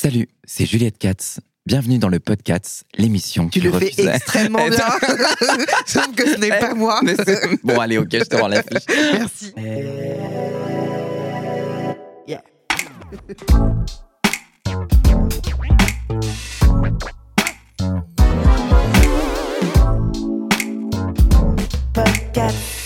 [0.00, 1.40] Salut, c'est Juliette Katz.
[1.66, 4.78] Bienvenue dans le podcast, l'émission Tu qui le fais refuse- extrêmement bien.
[5.86, 7.00] Sauf que ce n'est pas moi.
[7.02, 8.84] Mais c'est- bon, allez, ok, je te rends l'affiche.
[9.12, 9.52] Merci.
[12.28, 12.42] Yeah.
[16.70, 17.18] Podcast.
[21.94, 22.77] Podcast.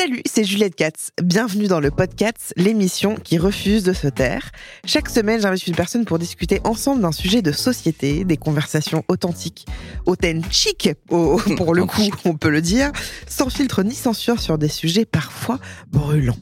[0.00, 1.10] Salut, c'est Juliette Katz.
[1.22, 4.50] Bienvenue dans le podcast, l'émission qui refuse de se taire.
[4.86, 9.66] Chaque semaine, j'invite une personne pour discuter ensemble d'un sujet de société, des conversations authentiques,
[10.06, 12.92] authentiques, au- pour le coup, on peut le dire,
[13.28, 15.58] sans filtre ni censure sur des sujets parfois
[15.92, 16.38] brûlants.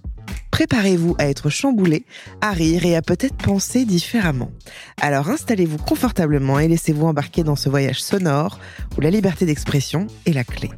[0.50, 2.04] Préparez-vous à être chamboulé,
[2.40, 4.50] à rire et à peut-être penser différemment.
[5.00, 8.58] Alors installez-vous confortablement et laissez-vous embarquer dans ce voyage sonore
[8.96, 10.70] où la liberté d'expression est la clé.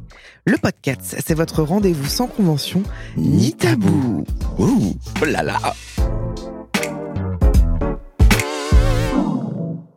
[0.45, 2.83] Le podcast, c'est votre rendez-vous sans convention
[3.17, 4.25] ni tabou.
[4.57, 5.59] Ouh, oh là là.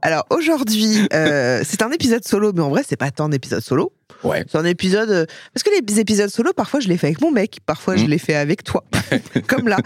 [0.02, 3.90] Alors aujourd'hui, euh, c'est un épisode solo, mais en vrai, c'est pas tant d'épisodes solo.
[4.22, 4.44] Ouais.
[4.50, 5.10] C'est un épisode.
[5.10, 8.04] euh, Parce que les épisodes solo, parfois, je les fais avec mon mec, parfois, je
[8.04, 8.08] Mm.
[8.08, 8.84] les fais avec toi.
[9.48, 9.76] Comme là.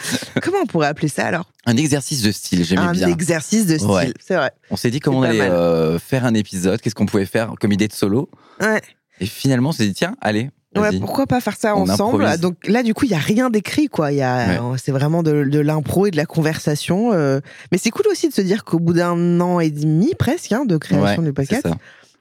[0.43, 1.51] Comment on pourrait appeler ça alors?
[1.67, 3.09] Un exercice de style, j'aimais Un bien.
[3.09, 4.13] exerce de style, Ouais.
[4.25, 4.53] c'est vrai.
[4.71, 7.73] On s'est dit comment on allait euh, faire un épisode, qu'est-ce qu'on pouvait faire comme
[7.73, 8.31] idée de solo.
[8.61, 8.81] Ouais.
[9.21, 12.41] Et finalement, on s'est dit, tiens, allez, Ouais, pourquoi pas faire ça On ensemble improvise.
[12.41, 14.13] Donc là, du coup, il y a rien d'écrit, quoi.
[14.13, 17.13] Il y a, c'est vraiment de, de l'impro et de la conversation.
[17.15, 17.41] euh.
[17.73, 20.65] Mais c'est cool aussi de se dire qu'au bout d'un an et demi, presque, hein,
[20.67, 21.67] de création Ouais, du podcast.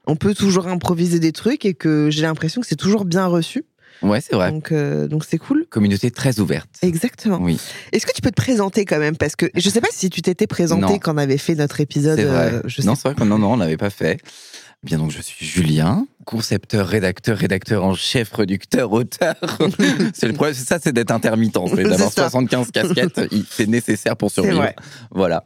[0.08, 3.64] On peut toujours improviser des trucs et que j'ai l'impression que c'est toujours bien reçu.
[4.02, 4.50] Ouais, c'est vrai.
[4.52, 5.66] Donc, euh, donc c'est cool.
[5.70, 6.68] Communauté très ouverte.
[6.82, 7.38] Exactement.
[7.40, 7.60] Oui,
[7.92, 9.16] Est-ce que tu peux te présenter quand même?
[9.16, 12.16] Parce que je sais pas si tu t'étais présenté quand on avait fait notre épisode.
[12.18, 12.52] c'est vrai.
[12.54, 14.20] euh, je non, c'est vrai que non, non, on l'avait pas fait.
[14.84, 19.34] Bien donc, je suis Julien, concepteur, rédacteur, rédacteur en chef, producteur, auteur.
[20.14, 22.30] c'est le problème, c'est ça, c'est d'être intermittent, c'est d'avoir C'est ça.
[22.30, 23.20] 75 casquettes,
[23.50, 24.58] c'est nécessaire pour survivre.
[24.58, 24.76] vrai.
[25.10, 25.42] Voilà.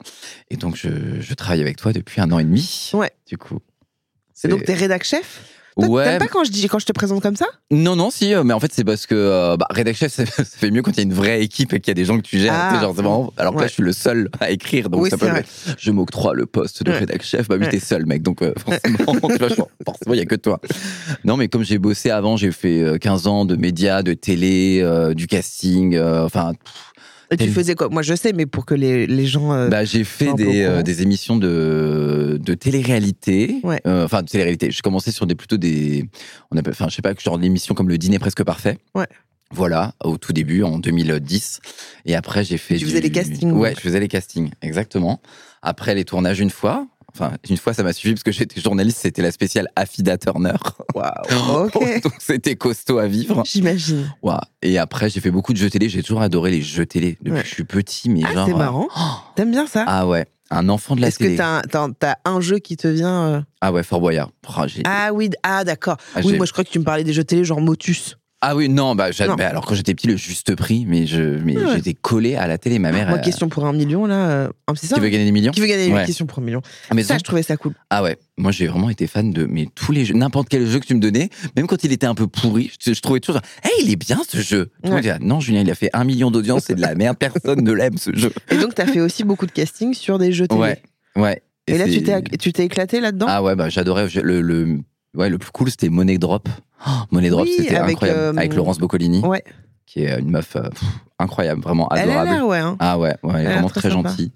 [0.51, 0.91] Et donc, je,
[1.21, 2.91] je travaille avec toi depuis un an et demi.
[2.93, 3.11] Ouais.
[3.27, 3.61] Du coup.
[4.45, 5.41] Et donc t'es rédac chef
[5.77, 6.05] ouais.
[6.05, 8.45] T'aimes pas quand je dis quand je te présente comme ça Non, non, si, euh,
[8.45, 10.97] mais en fait, c'est parce que euh, bah, rédac chef, ça, fait mieux quand il
[10.99, 12.53] y a une vraie équipe et qu'il y a des gens que tu gères.
[12.55, 12.79] Ah.
[12.81, 13.69] genre, c'est vraiment- alors que là, Ouais.
[13.69, 15.31] je suis le seul à écrire, donc Oui, ça c'est peut.
[15.31, 15.45] vrai.
[15.79, 16.99] Je m'octroie le poste de Ouais.
[16.99, 17.49] rédac chef.
[17.49, 19.15] Bah oui, t'es seul, mec, donc euh, forcément,
[19.85, 20.61] forcément, il y a que toi.
[21.25, 24.81] Non, mais comme j'ai bossé avant, j'ai fait euh, 15 ans de médias, de télé,
[24.83, 26.53] euh, du casting, euh, enfin,
[27.37, 27.89] tu Quel- faisais quoi?
[27.89, 29.53] Moi je sais, mais pour que les, les gens.
[29.53, 33.57] euh, bah, j'ai fait des, euh, des émissions de, de télé-réalité.
[33.63, 33.81] Ouais.
[33.87, 34.71] Euh, Enfin, de télé-réalité.
[34.71, 36.05] Je commençais sur des plutôt des.
[36.51, 38.79] On appelle, enfin, je sais pas, genre d'émissions comme Le Dîner Presque Parfait.
[38.95, 39.07] Ouais.
[39.55, 41.61] Voilà, au tout début, en 2010.
[42.07, 42.77] Et après, j'ai fait.
[42.77, 43.77] Tu du- faisais les castings, Ouais, donc.
[43.79, 45.21] je faisais les castings, exactement.
[45.61, 46.87] Après, les tournages une fois.
[47.15, 50.55] Enfin, une fois, ça m'a suffi parce que j'étais journaliste, c'était la spéciale Affida Turner.
[50.95, 51.71] Waouh.
[52.03, 53.43] Donc, c'était costaud à vivre.
[53.45, 54.11] J'imagine.
[54.23, 54.35] Ouais.
[54.63, 55.89] Et après, j'ai fait beaucoup de jeux télé.
[55.89, 57.43] J'ai toujours adoré les jeux télé depuis Ouais.
[57.43, 58.09] que je suis petit.
[58.09, 58.47] Mais Ah, genre.
[58.47, 58.89] c'est euh, marrant.
[59.37, 59.85] T'aimes bien ça?
[59.87, 61.37] Ah ouais, un enfant de la Est-ce que télé.
[61.37, 64.31] t'as un- t'as un jeu qui te vient euh, Ah ouais, Fort Boyard.
[64.49, 65.97] Oh, j'ai- Ah oui, ah d'accord.
[66.15, 68.17] Ah, oui, moi je crois que tu me parlais des jeux télé genre Motus.
[68.45, 69.37] Ah oui, non, bah, Non.
[69.37, 71.63] bah, alors quand j'étais petit, le juste prix, mais je, mais ouais.
[71.77, 72.81] j'étais collé à la télé.
[72.81, 74.31] Ma mère, Moi, elle- question pour un million là.
[74.31, 76.05] euh, ah, c'est ça qui veut gagner des millions Qui veut gagner une Ouais.
[76.05, 76.61] question pour un million
[76.91, 77.75] Ah, mais Ça, je trouvais ça cool.
[77.91, 80.81] ah ouais, moi j'ai vraiment été fan de mais tous les jeux, n'importe quel jeu
[80.81, 83.41] que tu me donnais, même quand il était un peu pourri, je, je trouvais toujours,
[83.41, 84.73] genre, hey, il est bien ce jeu.
[85.21, 87.97] Non, Julien, il a fait un million d'audience, c'est de la merde, personne ne l'aime
[87.97, 88.33] ce jeu.
[88.51, 90.61] Et donc, t'as fait aussi beaucoup de casting sur des jeux télé.
[90.61, 90.83] Ouais,
[91.15, 91.43] ouais.
[91.69, 93.27] Et, là, tu t'es tu t'es éclaté là-dedans?
[93.29, 94.79] Ah ouais, bah j'adorais le, le,
[95.15, 96.49] ouais, le plus cool, c'était Money Drop.
[96.87, 98.19] Oh, Money Drop, Oui, c'était avec, incroyable.
[98.21, 99.43] euh, avec Laurence Boccolini, Ouais.
[99.87, 100.83] qui est une meuf euh, pff,
[101.19, 102.31] incroyable, vraiment Elle adorable.
[102.31, 102.59] l'air, ouais.
[102.59, 102.77] hein.
[102.81, 104.09] Ah ouais, ouais, vraiment très très, sympa.
[104.11, 104.33] gentil.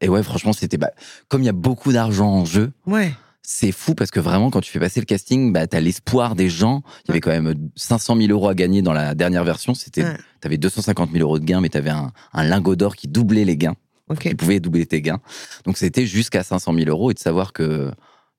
[0.00, 0.90] Et ouais, franchement, c'était bah,
[1.28, 3.12] comme il y a beaucoup d'argent en jeu, Ouais.
[3.42, 6.48] c'est fou parce que vraiment, quand tu fais passer le casting, bah, t'as l'espoir des
[6.50, 6.82] gens.
[7.04, 9.72] Il y avait quand même 500 000 euros à gagner dans la dernière version.
[9.74, 10.16] C'était, Ouais.
[10.40, 13.56] t'avais 250 000 euros de gains, mais t'avais un, un lingot d'or qui doublait les
[13.56, 13.76] gains,
[14.10, 14.18] Ok.
[14.20, 15.20] qui pouvait doubler tes gains.
[15.64, 17.90] Donc c'était jusqu'à 500 000 euros et de savoir que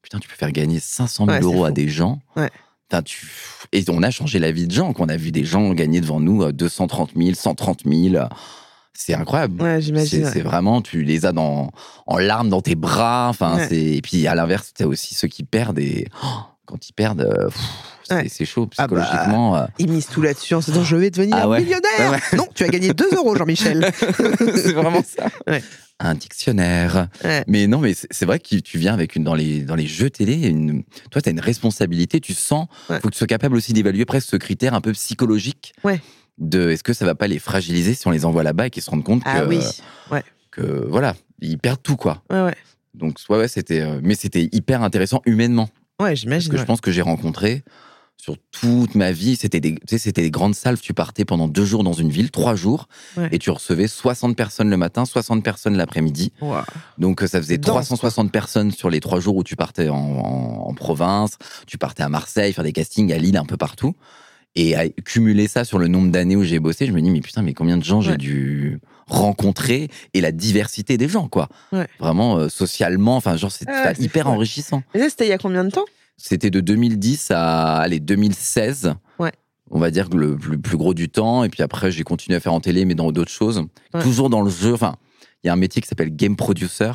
[0.04, 2.20] putain, tu peux faire gagner 500 000 Ouais, euros à des gens.
[2.36, 2.52] Ouais.
[3.06, 3.28] Tu...
[3.74, 4.94] Et on a changé la vie de gens.
[4.94, 8.26] qu'on a vu des gens gagner devant nous euh, 230 000, 130 000.
[8.94, 9.62] C'est incroyable.
[9.62, 10.24] Ouais, C'est j'imagine.
[10.24, 10.32] ouais.
[10.34, 11.70] c'est vraiment, tu les as dans,
[12.08, 13.28] en larmes dans tes bras.
[13.30, 13.68] Enfin, Ouais.
[13.70, 16.28] c'est et puis à l'inverse, tu as aussi ceux qui perdent et oh,
[16.68, 17.50] quand ils perdent, euh,
[18.04, 18.46] c'est Ouais.
[18.46, 19.58] chaud Ah bah, psychologiquement.
[19.58, 19.66] euh.
[19.80, 21.60] Ils misent tout là-dessus en se disant je vais devenir Ah ouais.
[21.62, 22.12] millionnaire.
[22.12, 23.90] Ouais, Non, tu as gagné 2 euros, Jean-Michel.
[24.40, 25.28] c'est vraiment ça.
[26.00, 27.08] Un dictionnaire.
[27.48, 30.10] Mais non, mais c'est vrai que tu viens avec une dans les dans les jeux
[30.12, 33.74] télé, une, toi tu as une responsabilité, tu sens, faut que tu sois capable aussi
[33.74, 35.74] d'évaluer presque ce critère un peu psychologique.
[35.84, 36.00] Ouais.
[36.38, 38.84] De est-ce que ça va pas les fragiliser si on les envoie là-bas et qu'ils
[38.84, 39.60] se rendent compte Ah que, oui.
[40.52, 42.22] que voilà, ils perdent tout quoi.
[42.94, 46.58] Donc ouais, ouais c'était euh, mais c'était hyper intéressant humainement Ouais, parce que ouais.
[46.60, 47.64] je pense que j'ai rencontré
[48.20, 50.80] sur toute ma vie, c'était des, tu sais, c'était des grandes salles.
[50.80, 53.30] Tu partais pendant deux jours dans une ville, trois jours, Ouais.
[53.32, 56.34] et tu recevais 60 personnes le matin, 60 personnes l'après-midi.
[56.98, 59.96] Donc euh, ça faisait dense, 360 personnes sur les trois jours où tu partais en,
[59.98, 63.96] en- en province, tu partais à Marseille, faire des castings à Lille, un peu partout.
[64.60, 67.22] Et à cumuler ça sur le nombre d'années où j'ai bossé, je me dis, mais
[67.22, 71.48] putain, mais combien de gens j'ai dû rencontrer et la diversité des gens, quoi.
[71.72, 71.88] Ouais.
[72.00, 74.82] Vraiment, euh, socialement, enfin, genre, c'est Ah, c'était hyper fou, enrichissant.
[74.96, 75.86] Et ça, c'était il y a combien de temps?
[76.18, 78.96] C'était de 2010 à allez, 2016.
[79.20, 79.32] Ouais.
[79.70, 81.44] On va dire que le plus, plus gros du temps.
[81.44, 83.64] Et puis après, j'ai continué à faire en télé, mais dans d'autres choses.
[83.94, 84.02] Ouais.
[84.02, 84.74] Toujours dans le jeu.
[84.74, 84.96] Enfin,
[85.44, 86.92] il y a un métier qui s'appelle game producer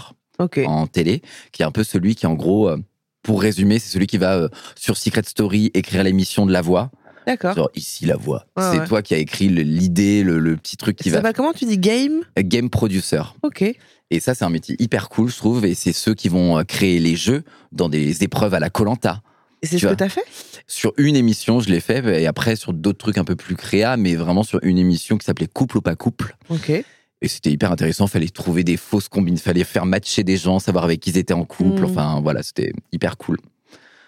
[0.66, 1.22] en télé,
[1.52, 2.78] qui est un peu celui qui, en gros, euh,
[3.22, 6.90] pour résumer, c'est celui qui va euh, sur Secret Story écrire l'émission de la voix.
[7.26, 7.54] D'accord.
[7.54, 8.46] Genre, ici, la voix.
[8.58, 8.86] C'est ouais.
[8.86, 11.32] toi qui as écrit l'idée, le, le petit truc qui Ça va.
[11.32, 12.22] comment tu dis game?
[12.38, 13.22] Euh, Game producer.
[13.42, 13.62] Ok.
[14.10, 15.64] Et ça, c'est un métier hyper cool, je trouve.
[15.64, 19.22] Et c'est ceux qui vont euh, créer les jeux dans des épreuves à la Colanta.
[19.62, 19.96] Et c'est ce que vois.
[19.96, 20.24] t'as fait?
[20.66, 23.96] Sur une émission, je l'ai fait, et après sur d'autres trucs un peu plus créa,
[23.96, 26.36] mais vraiment sur une émission qui s'appelait Couple ou pas couple.
[26.48, 26.70] Ok.
[26.70, 30.82] Et c'était hyper intéressant, fallait trouver des fausses combines, fallait faire matcher des gens, savoir
[30.82, 31.84] avec qui ils étaient en couple, Mm.
[31.84, 33.38] enfin voilà, c'était hyper cool.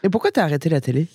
[0.03, 1.07] Et pourquoi t'as arrêté la télé?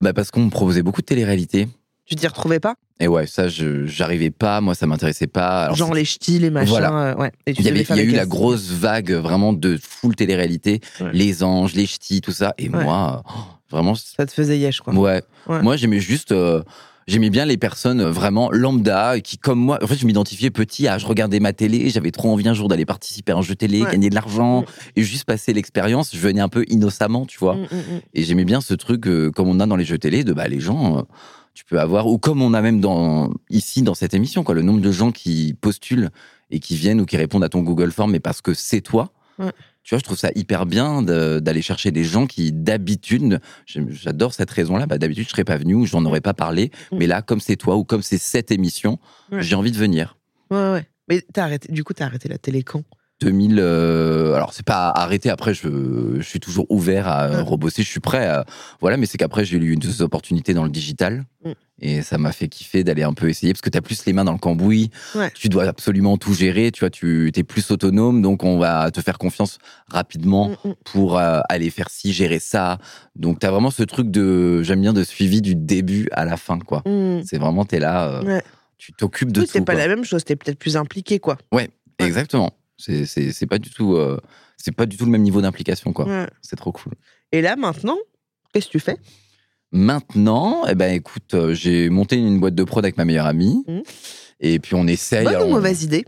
[0.00, 1.68] Bah parce qu'on me proposait beaucoup de télé-réalité.
[2.06, 2.74] Tu t'y retrouvais pas?
[3.00, 5.64] Et ouais, ça, je j'arrivais pas, moi ça m'intéressait pas.
[5.64, 6.68] Alors, Genre les ch'tis, les machins.
[6.70, 6.92] Voilà.
[6.92, 7.32] euh, ouais.
[7.46, 9.52] Et tu il y, avait, devais faire il y a eu la grosse vague vraiment
[9.52, 11.10] de full télé-réalité, Ouais.
[11.12, 12.54] les anges, les ch'tis, tout ça.
[12.58, 12.84] Et Ouais.
[12.84, 13.32] moi, oh,
[13.70, 14.94] vraiment, Ça te faisait yesh, quoi.
[14.94, 15.22] Ouais.
[15.48, 15.62] Ouais.
[15.62, 16.32] Moi, j'aimais juste.
[16.32, 16.62] euh,
[17.06, 20.88] J'aimais bien les personnes euh, vraiment lambda qui, comme moi, en fait, je m'identifiais petit
[20.88, 23.54] à je regardais ma télé, j'avais trop envie un jour d'aller participer à un jeu
[23.54, 23.90] télé, Ouais.
[23.92, 24.64] gagner de l'argent Mm.
[24.96, 26.10] et juste passer l'expérience.
[26.14, 27.56] Je venais un peu innocemment, tu vois.
[27.56, 28.00] Mm, mm.
[28.14, 30.48] Et j'aimais bien ce truc, euh, comme on a dans les jeux télé, de bah,
[30.48, 31.02] les gens, euh,
[31.54, 34.62] tu peux avoir, ou comme on a même dans, ici dans cette émission, quoi, le
[34.62, 36.10] nombre de gens qui postulent
[36.50, 39.12] et qui viennent ou qui répondent à ton Google Form, mais parce que c'est toi.
[39.84, 44.32] Tu vois, je trouve ça hyper bien de- d'aller chercher des gens qui, d'habitude, j'adore
[44.32, 46.96] cette raison-là, bah, d'habitude, je serais pas venu ou j'en aurais pas parlé, Mm.
[46.98, 48.98] mais là, comme c'est toi ou comme c'est cette émission,
[49.30, 49.42] Ouais.
[49.42, 50.16] j'ai envie de venir.
[50.50, 50.88] Ouais, ouais.
[51.08, 51.70] Mais arrêté.
[51.70, 52.82] Du coup, t'as arrêté la télé quand?
[53.24, 53.58] 2000.
[53.58, 55.30] euh, alors, c'est pas arrêté.
[55.30, 55.68] Après, je,
[56.18, 57.40] je suis toujours ouvert à Ouais.
[57.40, 57.82] rebosser.
[57.82, 58.26] Je suis prêt.
[58.26, 58.44] À,
[58.80, 61.24] voilà, mais c'est qu'après, j'ai eu une des opportunités dans le digital.
[61.44, 61.50] Mm.
[61.80, 64.12] Et ça m'a fait kiffer d'aller un peu essayer parce que tu as plus les
[64.12, 64.90] mains dans le cambouis.
[65.16, 65.30] Ouais.
[65.34, 66.70] Tu dois absolument tout gérer.
[66.70, 68.22] Tu vois, tu es plus autonome.
[68.22, 70.74] Donc, on va te faire confiance rapidement Mm, mm.
[70.84, 72.78] pour euh, aller faire ci, gérer ça.
[73.16, 76.36] Donc, tu as vraiment ce truc de, j'aime bien, de suivi du début à la
[76.36, 76.82] fin, quoi.
[77.24, 78.42] C'est vraiment, tu es là, euh, Ouais.
[78.78, 79.48] tu t'occupes de tout.
[79.50, 79.82] c'est pas quoi.
[79.82, 80.24] la même chose.
[80.24, 81.36] T'es peut-être plus impliqué, quoi.
[81.98, 82.50] Exactement.
[82.50, 83.94] C'est c'est- c'est pas du tout.
[83.96, 84.18] euh,
[84.56, 86.06] c'est pas du tout le même niveau d'implication, quoi.
[86.06, 86.28] Ouais.
[86.42, 86.94] C'est trop cool.
[87.32, 87.98] Et là, maintenant,
[88.52, 88.96] qu'est-ce que tu fais?
[89.72, 93.64] Maintenant, eh ben, écoute, euh, j'ai monté une boîte de prod avec ma meilleure amie.
[93.66, 93.82] Mhm.
[94.40, 95.24] Et puis on essaye.
[95.24, 96.04] Bonne alors, ou on- mauvaise idée?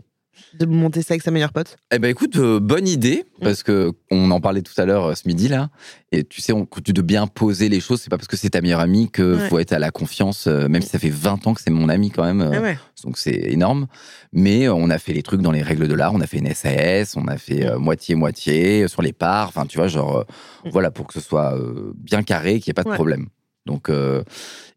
[0.53, 1.75] De monter ça avec sa meilleure pote?
[1.91, 3.43] Eh ben écoute, euh, bonne idée, Mm.
[3.43, 5.69] parce que on en parlait tout à l'heure euh, ce midi là.
[6.11, 8.61] Et tu sais, on, de bien poser les choses, c'est pas parce que c'est ta
[8.61, 9.49] meilleure amie que Ouais.
[9.49, 11.89] faut être à la confiance, euh, même si ça fait 20 ans que c'est mon
[11.89, 12.41] amie quand même.
[12.41, 12.77] euh, Ah ouais.
[13.03, 13.87] Donc c'est énorme.
[14.33, 16.13] Mais euh, on a fait les trucs dans les règles de l'art.
[16.13, 19.49] On a fait une SAS, on a fait euh, moitié-moitié euh, sur les parts.
[19.49, 20.23] Enfin, tu vois, genre, euh,
[20.65, 20.69] Mm.
[20.71, 22.95] voilà, pour que ce soit euh, bien carré, qu'il n'y ait pas de Ouais.
[22.95, 23.27] problème.
[23.65, 24.23] Donc, euh,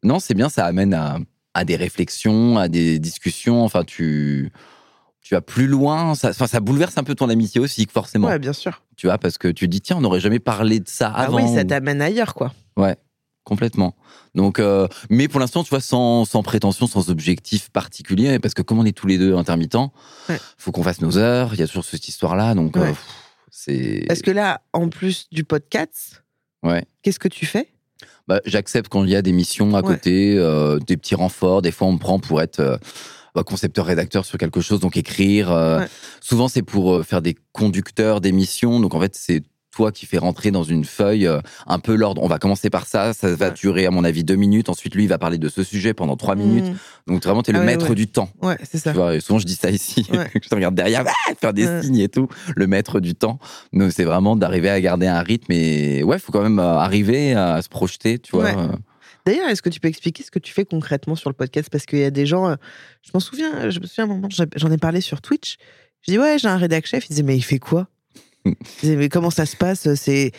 [0.02, 1.18] non, c'est bien, ça amène à,
[1.54, 3.62] à des réflexions, à des discussions.
[3.64, 4.50] Enfin, tu,
[5.30, 6.16] tu vas plus loin.
[6.16, 8.26] Ça, ça bouleverse un peu ton amitié aussi, forcément.
[8.26, 8.82] Ouais, bien sûr.
[8.96, 11.36] Tu vois, parce que tu dis, tiens, on n'aurait jamais parlé de ça Ah avant.
[11.36, 12.52] oui, ça t'amène ailleurs, quoi.
[13.44, 13.94] Complètement.
[14.34, 18.62] Donc, euh, mais pour l'instant, tu vois, sans, sans prétention, sans objectif particulier, parce que
[18.62, 19.92] comme on est tous les deux intermittents,
[20.28, 20.38] Ouais.
[20.58, 21.54] faut qu'on fasse nos heures.
[21.54, 22.94] Il y a toujours cette histoire-là, donc euh, Ouais.
[23.52, 24.04] c'est.
[24.08, 26.24] Parce que là, en plus du podcast,
[26.64, 26.84] Ouais.
[27.02, 27.68] qu'est-ce que tu fais?
[28.26, 29.94] Bah, J'accepte quand il y a des missions à Ouais.
[29.94, 31.62] côté, euh, des petits renforts.
[31.62, 32.80] Des fois, on me prend pour être
[33.34, 35.50] bah, concepteur-rédacteur sur quelque chose, donc écrire.
[35.50, 35.86] euh, Ouais.
[36.20, 38.80] Souvent, c'est pour euh, faire des conducteurs d'émissions.
[38.80, 42.20] Donc, en fait, c'est toi qui fais rentrer dans une feuille euh, un peu l'ordre.
[42.24, 43.12] On va commencer par ça.
[43.14, 43.54] Ça va Ouais.
[43.54, 44.68] durer, à mon avis, deux minutes.
[44.68, 46.64] Ensuite, lui, il va parler de ce sujet pendant trois minutes.
[47.06, 47.12] Mm.
[47.12, 47.94] Donc, vraiment, tu es Ah le ouais, maître ouais.
[47.94, 48.30] du temps.
[48.42, 48.90] Ouais, c'est ça.
[48.90, 50.04] Tu vois, souvent je dis ça ici,
[50.42, 53.38] je te regarde derrière, ah, faire des signes et tout, le maître du temps.
[53.72, 57.34] Donc c'est vraiment d'arriver à garder un rythme et ouais, faut quand même euh, arriver
[57.34, 58.50] à se projeter, tu vois.
[59.26, 61.68] D'ailleurs, est-ce que tu peux expliquer ce que tu fais concrètement sur le podcast?
[61.70, 62.54] Parce qu'il y a des gens, euh,
[63.02, 65.56] je m'en souviens, je me souviens un moment, j'en ai parlé sur Twitch.
[66.06, 67.04] Je dis, ouais, j'ai un rédac chef.
[67.06, 67.88] Il disait, mais il fait quoi?
[68.44, 69.92] Il disait, mais comment ça se passe?
[69.94, 70.32] C'est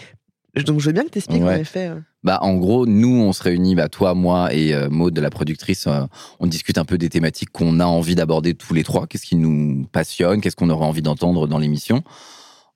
[0.66, 1.56] Donc je veux bien que t'expliques Ouais.
[1.56, 1.88] en effet.
[1.88, 2.00] euh.
[2.24, 5.88] Bah, en gros, nous, on se réunit, bah, toi, moi et euh, Maud, la productrice,
[5.88, 6.02] euh,
[6.40, 9.08] on discute un peu des thématiques qu'on a envie d'aborder tous les trois.
[9.08, 10.40] Qu'est-ce qui nous passionne?
[10.42, 12.04] Qu'est-ce qu'on aurait envie d'entendre dans l'émission?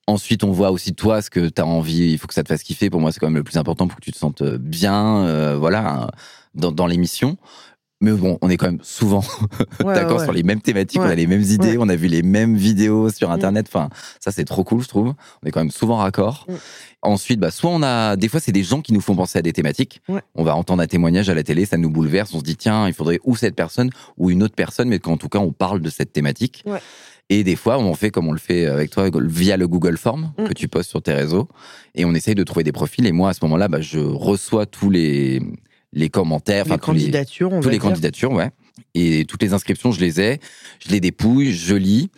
[0.08, 2.48] Ensuite, on voit aussi toi ce que tu as envie, il faut que ça te
[2.50, 2.90] fasse kiffer.
[2.92, 5.58] Pour moi, c'est quand même le plus important pour que tu te sentes bien, euh,
[5.58, 6.12] voilà,
[6.54, 7.38] dans, dans l'émission.
[8.02, 9.24] Mais bon, on est quand même souvent
[9.84, 10.24] Ouais, d'accord ouais.
[10.26, 13.10] sur les mêmes thématiques, on a les mêmes idées, on a vu les mêmes vidéos
[13.10, 13.34] sur Mm.
[13.34, 13.66] Internet.
[13.70, 15.14] Enfin, ça, c'est trop cool, je trouve.
[15.42, 16.46] On est quand même souvent raccord.
[16.48, 16.54] Mm.
[17.04, 19.42] Ensuite, bah, soit on a, des fois, c'est des gens qui nous font penser à
[19.42, 20.02] des thématiques.
[20.36, 22.34] On va entendre un témoignage à la télé, ça nous bouleverse.
[22.34, 25.18] On se dit, tiens, il faudrait ou cette personne ou une autre personne, mais qu'en
[25.18, 26.64] tout cas, on parle de cette thématique.
[27.30, 30.32] Et des fois, on fait comme on le fait avec toi via le Google Form
[30.38, 30.44] Mm.
[30.46, 31.48] que tu postes sur tes réseaux.
[31.96, 33.06] Et on essaye de trouver des profils.
[33.06, 35.42] Et moi, à ce moment-là, bah, je reçois tous les,
[35.94, 37.90] les commentaires, Les enfin, tous les, candidatures, on toutes va les dire.
[37.90, 38.52] candidatures, ouais.
[38.94, 40.40] Et toutes les inscriptions, je les ai,
[40.86, 42.10] je les dépouille, je lis.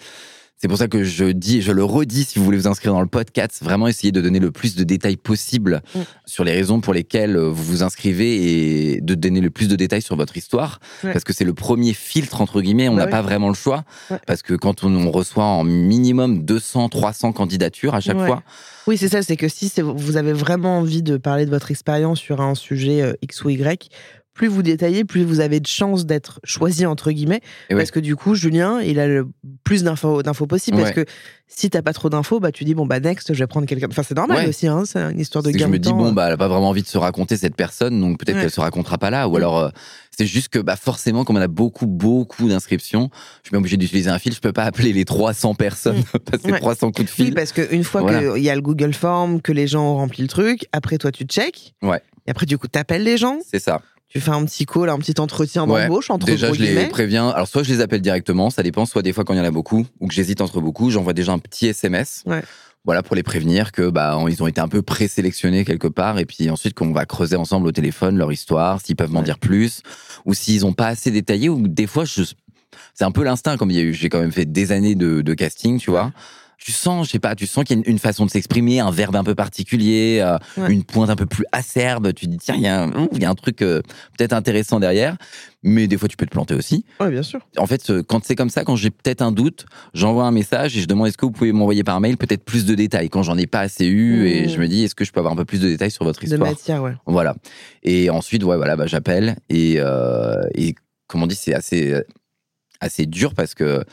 [0.59, 3.01] C'est pour ça que je dis, je le redis, si vous voulez vous inscrire dans
[3.01, 5.99] le podcast, vraiment essayer de donner le plus de détails possible Mm.
[6.25, 10.01] sur les raisons pour lesquelles vous vous inscrivez et de donner le plus de détails
[10.01, 10.79] sur votre histoire.
[11.03, 11.11] Ouais.
[11.13, 13.11] Parce que c'est le premier filtre, entre guillemets, on Bah n'a oui.
[13.11, 13.83] pas vraiment le choix.
[14.09, 14.17] Ouais.
[14.25, 18.25] Parce que quand on, on reçoit en minimum 200, 300 candidatures à chaque Ouais.
[18.25, 18.41] fois,
[18.87, 22.19] Oui, c'est ça, c'est que si vous avez vraiment envie de parler de votre expérience
[22.19, 23.89] sur un sujet euh, X ou Y,
[24.37, 27.41] plus vous détaillez, plus vous avez de chances d'être choisi, entre guillemets.
[27.69, 27.79] Et ouais.
[27.81, 29.27] Parce que du coup, Julien, il a le
[29.63, 30.77] plus d'infos d'infos possible.
[30.77, 31.05] Parce que
[31.47, 33.87] si t'as pas trop d'infos, bah, tu dis, bon, bah, next, je vais prendre quelqu'un.
[33.89, 34.47] Enfin, c'est normal Ouais.
[34.49, 35.95] aussi, hein, c'est une histoire de gain je me dis, temps.
[35.97, 38.51] bon, bah, elle a pas vraiment envie de se raconter cette personne, donc peut-être qu'elle
[38.51, 39.27] se racontera pas là.
[39.27, 39.35] Ou Mm.
[39.37, 39.69] alors, euh,
[40.15, 43.77] c'est juste que, bah, forcément, comme on a beaucoup, beaucoup d'inscriptions, je suis bien obligé
[43.77, 44.33] d'utiliser un fil.
[44.33, 46.51] Je peux pas appeler les 300 personnes, passer Mm.
[46.51, 46.59] Ouais.
[46.59, 47.33] 300 coups de Oui, fil.
[47.33, 48.33] parce qu'une fois Voilà.
[48.33, 51.11] qu'il y a le Google Form, que les gens ont rempli le truc, après, toi,
[51.11, 51.73] tu check.
[51.81, 52.01] Ouais.
[52.27, 53.81] Et après, du coup, t'appelles les gens, C'est ça.
[54.09, 55.83] Tu fais un petit call, un petit entretien Ouais.
[55.83, 57.29] d'embauche entre Déjà, je les préviens.
[57.29, 58.85] Alors, soit je les appelle directement, ça dépend.
[58.85, 61.13] Soit des fois, quand il y en a beaucoup, ou que j'hésite entre beaucoup, j'envoie
[61.13, 62.23] déjà un petit SMS.
[62.25, 62.41] Ouais.
[62.85, 66.19] Voilà, pour les prévenir que, bah, ils ont été un peu présélectionnés quelque part.
[66.19, 69.25] Et puis ensuite, qu'on va creuser ensemble au téléphone leur histoire, s'ils peuvent m'en Ouais.
[69.25, 69.81] dire plus,
[70.25, 72.23] ou s'ils ont pas assez détaillé, ou des fois, je,
[72.93, 74.95] c'est un peu l'instinct, comme il y a eu, j'ai quand même fait des années
[74.95, 76.13] de, de casting, tu vois.
[76.59, 78.79] Tu sens, je sais pas, tu sens qu'il y a une, une façon de s'exprimer,
[78.79, 80.73] un verbe un peu particulier, euh, Ouais.
[80.73, 82.11] une pointe un peu plus acerbe.
[82.13, 82.63] Tu te dis, tiens, il y
[83.21, 83.81] y a un truc euh,
[84.17, 85.17] peut-être intéressant derrière.
[85.63, 86.83] Mais des fois, tu peux te planter aussi.
[86.99, 87.41] Ouais, bien sûr.
[87.57, 90.81] En fait, quand c'est comme ça, quand j'ai peut-être un doute, j'envoie un message et
[90.81, 93.09] je demande est-ce que vous pouvez m'envoyer par mail peut-être plus de détails?
[93.09, 94.25] Quand j'en ai pas assez eu Mmh.
[94.27, 96.05] et je me dis est-ce que je peux avoir un peu plus de détails sur
[96.05, 96.49] votre De histoire?
[96.49, 96.93] matière, ouais.
[97.05, 97.35] Voilà.
[97.83, 100.73] Et ensuite, ouais, voilà, bah, j'appelle et, euh, et
[101.07, 101.93] comme on dit, c'est assez,
[102.79, 103.83] assez dur parce que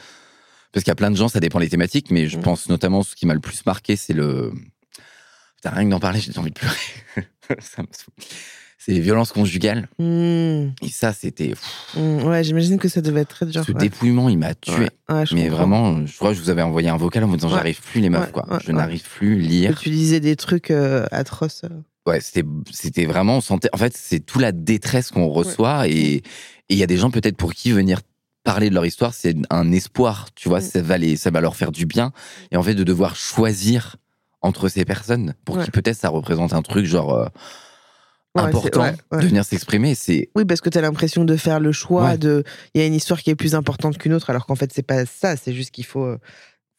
[0.75, 2.43] parce qu'il y a plein de gens, ça dépend des thématiques, mais je Mm.
[2.43, 4.53] pense notamment ce qui m'a le plus marqué, c'est le.
[5.57, 6.77] Putain, rien que d'en parler, j'ai envie de pleurer.
[7.61, 7.89] Ça me.
[8.79, 9.89] C'est les violences conjugales.
[9.99, 10.73] Mmh.
[10.83, 11.55] Et ça, c'était.
[11.97, 13.65] Mmh, Ouais, j'imagine que ça devait être très dur.
[13.65, 13.79] Ce ouais.
[13.79, 14.75] dépouillement, il m'a tué.
[14.75, 14.91] Ouais.
[15.09, 15.57] Ouais, je Mais comprends.
[15.57, 18.03] vraiment, je crois que je vous avais envoyé un vocal en me disant j'arrive plus
[18.03, 18.47] les meufs quoi.
[18.63, 19.79] je n'arrive plus lire.
[19.81, 21.63] tu disais des trucs euh, atroces.
[21.65, 21.69] euh.
[22.07, 26.23] Ouais, c'était c'était vraiment on sentait en fait c'est tout la détresse qu'on reçoit et
[26.69, 28.01] il y a des gens peut-être pour qui venir
[28.45, 30.63] parler de leur histoire c'est un espoir, tu vois, Mm.
[30.63, 32.13] ça va les ça va leur faire du bien
[32.53, 33.97] et en fait de devoir choisir
[34.43, 35.65] entre ces personnes pour Ouais.
[35.65, 37.27] qui peut-être ça représente un truc genre euh,
[38.37, 41.61] Ouais, important ouais, de venir s'exprimer, c'est Oui, parce que tu as l'impression de faire
[41.61, 42.43] le choix de.
[42.75, 44.83] Il y a une histoire qui est plus importante qu'une autre, alors qu'en fait, c'est
[44.83, 45.37] pas ça.
[45.37, 46.03] C'est juste qu'il faut.
[46.05, 46.19] euh,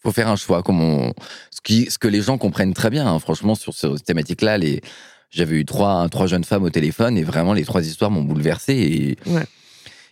[0.03, 1.13] faut faire un choix comme on
[1.51, 3.17] ce qui ce que les gens comprennent très bien hein.
[3.19, 4.81] franchement sur cette thématique là les
[5.31, 8.73] j'avais eu trois trois jeunes femmes au téléphone et vraiment les trois histoires m'ont bouleversé
[8.73, 9.17] et.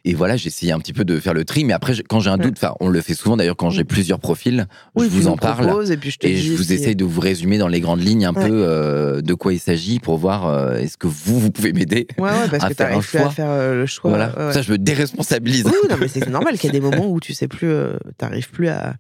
[0.05, 2.29] Et voilà j'ai essayé un petit peu de faire le tri mais après quand j'ai
[2.29, 3.87] un doute enfin on le fait souvent d'ailleurs quand j'ai Mm.
[3.87, 6.63] plusieurs profils Oui, je vous en parle et puis je te et dis je vous
[6.63, 8.47] si- essaye de vous résumer dans les grandes lignes un Ouais.
[8.49, 12.07] peu euh, de quoi il s'agit pour voir euh, est-ce que vous vous pouvez m'aider
[12.17, 13.31] Ouais, ouais, parce à que faire un t'arrives plus à choix.
[13.31, 14.09] faire euh, le choix.
[14.11, 16.81] voilà ouais, ça je me déresponsabilise Oui, non, mais c'est normal qu'il y a des
[16.81, 17.71] moments où tu sais plus,
[18.17, 18.95] t'arrives plus à.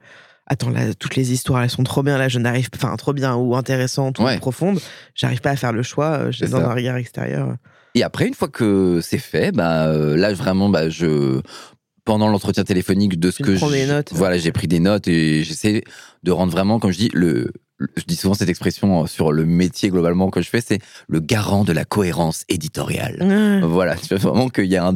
[0.45, 3.33] Attends, là, toutes les histoires, elles sont trop bien, là, je n'arrive Enfin, trop bien,
[3.35, 4.37] ou intéressantes, ou Ouais.
[4.39, 4.79] profondes.
[5.15, 7.55] J'arrive pas à faire le choix, j'ai besoin d'un regard extérieur.
[7.95, 11.41] Et après, une fois que c'est fait, bah, euh, là, vraiment, bah, je,
[12.05, 14.09] pendant l'entretien téléphonique de ce Tu que prends des je- notes.
[14.13, 15.83] voilà, j'ai pris des notes et j'essaie
[16.23, 19.45] de rendre vraiment, comme je dis, le, le- je dis souvent cette expression sur le
[19.45, 23.17] métier globalement que je fais, c'est le garant de la cohérence éditoriale.
[23.21, 24.95] Ouais, Voilà, tu veux vraiment qu'il y a un,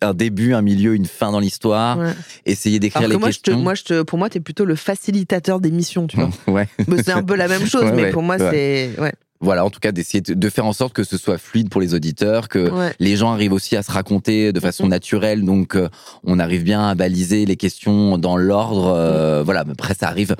[0.00, 1.98] un début, un milieu, une fin dans l'histoire.
[1.98, 2.12] ouais.
[2.46, 3.62] Essayer d'écrire les moi, je te, questions.
[3.62, 6.30] moi je te, pour moi, t'es plutôt le facilitateur d'émission, tu vois.
[6.46, 6.66] ouais.
[6.88, 8.90] Mais c'est un peu la même chose, Ouais, mais pour moi, c'est.
[8.98, 11.80] Ouais, Voilà, en tout cas, d'essayer de- faire en sorte que ce soit fluide pour
[11.80, 12.92] les auditeurs, que ouais.
[12.98, 15.88] les gens arrivent aussi à se raconter de façon naturelle, donc euh,
[16.24, 18.86] on arrive bien à baliser les questions dans l'ordre.
[18.88, 20.34] euh, Voilà, mais après ça arrive.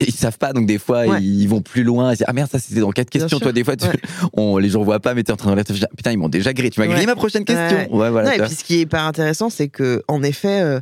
[0.00, 1.20] Ils savent pas, donc des fois Ouais.
[1.20, 2.12] ils vont plus loin.
[2.12, 3.38] Ils disent, ah merde, ça c'était dans quatre Bien questions.
[3.38, 3.42] sûr.
[3.44, 3.98] Toi, des fois, tu- Ouais.
[4.34, 5.88] on, les gens voient pas, mais t'es en train de réfléchir.
[5.96, 6.70] Putain, ils m'ont déjà grillé.
[6.70, 7.88] Tu m'as grillé ma prochaine question.
[7.90, 8.22] Voilà.
[8.22, 10.78] Non, et puis ce qui est hyper intéressant, c'est que en effet, euh,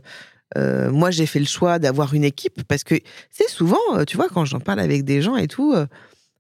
[0.59, 2.97] euh, moi j'ai fait le choix d'avoir une équipe parce que
[3.31, 5.87] c'est souvent, tu vois, quand j'en parle avec des gens et tout, euh,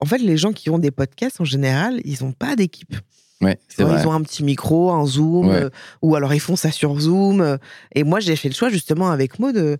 [0.00, 2.94] en fait, les gens qui ont des podcasts, en général, ils n'ont pas d'équipe.
[3.42, 4.02] Ouais, c'est Ouais, vrai.
[4.02, 5.64] Ils ont un petit micro, un Zoom, Ouais.
[5.64, 5.70] euh,
[6.02, 7.40] ou alors ils font ça sur Zoom.
[7.40, 7.56] euh,
[7.94, 9.76] Et moi, j'ai fait le choix justement avec Maud de,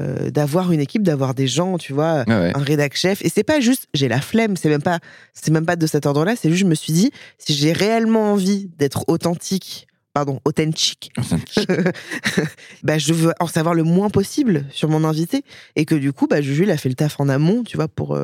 [0.00, 2.52] euh, d'avoir une équipe, d'avoir des gens, tu vois, ouais.
[2.54, 3.22] un rédac chef.
[3.24, 5.00] Et c'est pas juste j'ai la flemme, c'est même pas,
[5.34, 6.34] c'est même pas de cet ordre-là.
[6.34, 11.12] C'est juste je me suis dit si j'ai réellement envie d'être authentique, pardon, authentique,
[12.82, 15.42] bah je veux en savoir le moins possible sur mon invité
[15.76, 17.88] et que du coup, bah Juju il a fait le taf en amont, tu vois,
[17.88, 18.18] pour.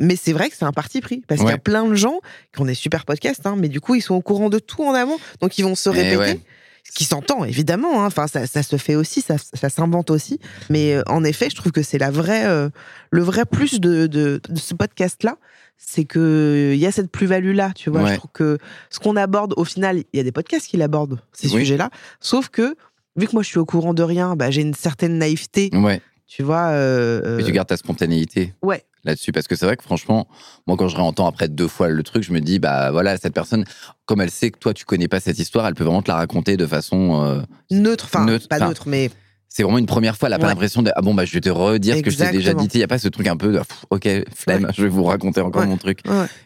[0.00, 2.20] Mais c'est vrai que c'est un parti pris parce qu'il y a plein de gens
[2.54, 4.82] qui ont des super podcasts, hein, mais du coup ils sont au courant de tout
[4.84, 6.16] en amont, donc ils vont se Eh répéter.
[6.16, 6.40] ouais.
[6.88, 8.02] Ce qui s'entend, évidemment.
[8.02, 8.06] hein.
[8.06, 10.38] Enfin, ça, ça se fait aussi, ça, ça s'invente aussi.
[10.70, 12.68] Mais euh, en effet, je trouve que c'est la vraie, euh,
[13.10, 15.36] le vrai plus de, de, de ce podcast-là,
[15.76, 18.02] c'est que il y a cette plus-value-là, tu vois.
[18.04, 18.12] Ouais.
[18.12, 18.58] Je trouve que
[18.90, 21.60] ce qu'on aborde, au final, il y a des podcasts qui l'abordent, ces Oui.
[21.62, 21.90] sujets-là.
[22.20, 22.76] Sauf que,
[23.16, 26.00] vu que moi, je suis au courant de rien, bah, j'ai une certaine naïveté, Ouais.
[26.26, 26.68] Tu vois.
[26.68, 28.54] euh, Et tu euh, gardes ta spontanéité.
[28.62, 28.84] Ouais.
[29.04, 30.26] Là-dessus, parce que c'est vrai que franchement,
[30.66, 33.34] moi, quand je réentends après deux fois le truc, je me dis, bah voilà, cette
[33.34, 33.64] personne,
[34.04, 36.16] comme elle sait que toi, tu connais pas cette histoire, elle peut vraiment te la
[36.16, 37.22] raconter de façon.
[37.24, 39.10] euh, neutre, enfin, Neutre, pas neutre, mais
[39.48, 40.50] c'est vraiment une première fois, elle a pas Ouais.
[40.50, 42.66] l'impression de, ah bon, bah je vais te redire ce que je t'ai déjà dit.
[42.74, 45.04] Il y a pas ce truc un peu de, pff, ok, flemme, je vais vous
[45.04, 45.66] raconter encore Ouais.
[45.68, 46.00] mon truc.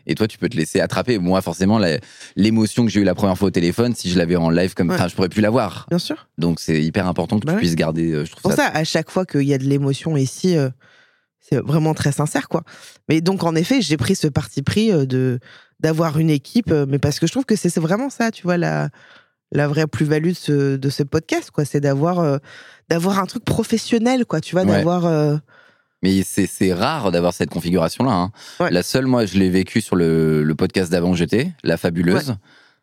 [0.06, 1.18] Et toi, tu peux te laisser attraper.
[1.18, 1.80] Moi, forcément,
[2.36, 4.90] l'émotion que j'ai eue la première fois au téléphone, si je l'avais en live comme,
[4.90, 5.86] enfin, je pourrais plus l'avoir.
[5.88, 6.28] bien sûr.
[6.38, 7.60] Donc, c'est hyper important que Bah tu ouais.
[7.62, 8.56] puisses garder, euh, je trouve pour ça.
[8.58, 10.68] ça, à chaque fois qu'il y a de l'émotion ici, euh,
[11.40, 12.62] c'est vraiment très sincère, quoi.
[13.08, 15.40] Mais donc, en effet, j'ai pris ce parti pris euh, de
[15.80, 18.58] d'avoir une équipe, mais parce que je trouve que c'est c'est vraiment ça, tu vois,
[18.58, 18.90] la,
[19.52, 21.64] la vraie plus-value de ce, de ce podcast, quoi.
[21.64, 22.38] C'est d'avoir euh,
[22.88, 24.68] d'avoir un truc professionnel, quoi, tu vois, Ouais.
[24.78, 25.06] d'avoir...
[25.06, 25.36] euh,
[26.02, 28.10] Mais c'est rare d'avoir cette configuration-là.
[28.12, 28.32] hein.
[28.58, 28.70] Ouais.
[28.70, 32.34] La seule, moi, je l'ai vécu sur le, le podcast d'avant j'étais, La Fabuleuse.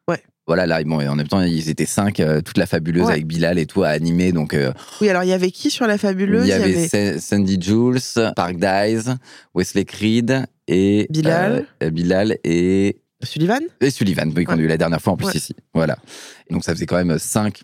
[0.07, 0.21] Ouais.
[0.45, 3.59] Voilà, là, bon, en même temps, ils étaient cinq, euh, toute la Fabuleuse avec Bilal
[3.59, 4.31] et tout à animer.
[4.31, 4.55] Donc,
[5.01, 6.45] Oui, alors, il y avait qui sur La Fabuleuse?
[6.45, 7.99] il y avait Sa- Sandy Jules,
[8.35, 9.09] Park Dice,
[9.53, 11.07] Wesley Creed et.
[11.09, 11.65] Bilal.
[11.91, 13.01] Bilal et.
[13.23, 13.61] Sullivan?
[13.81, 15.35] Et Sullivan, oui, qu'on a eu la dernière fois en plus Ouais.
[15.37, 15.55] ici.
[15.73, 15.97] Voilà.
[16.49, 17.63] Et donc ça faisait quand même cinq.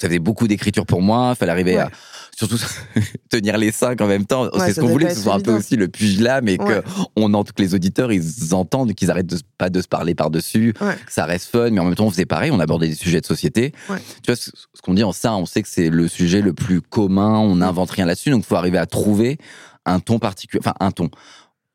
[0.00, 1.32] Ça faisait beaucoup d'écriture pour moi.
[1.34, 1.90] Il fallait arriver à
[2.34, 2.56] surtout
[3.30, 4.48] tenir les cinq en même temps.
[4.58, 6.82] C'est ce qu'on voulait, que ce soit un peu aussi le pugilat, mais que
[7.16, 10.30] on entend que les auditeurs ils entendent qu'ils arrêtent de, pas de se parler par
[10.30, 12.50] dessus, que ça reste fun, mais en même temps on faisait pareil.
[12.50, 13.72] On abordait des sujets de société.
[13.88, 16.54] Tu vois ce, ce qu'on dit en ça, on sait que c'est le sujet le
[16.54, 17.38] plus commun.
[17.40, 19.36] On n'invente rien là-dessus, donc il faut arriver à trouver
[19.84, 21.10] un ton particulier, enfin un ton.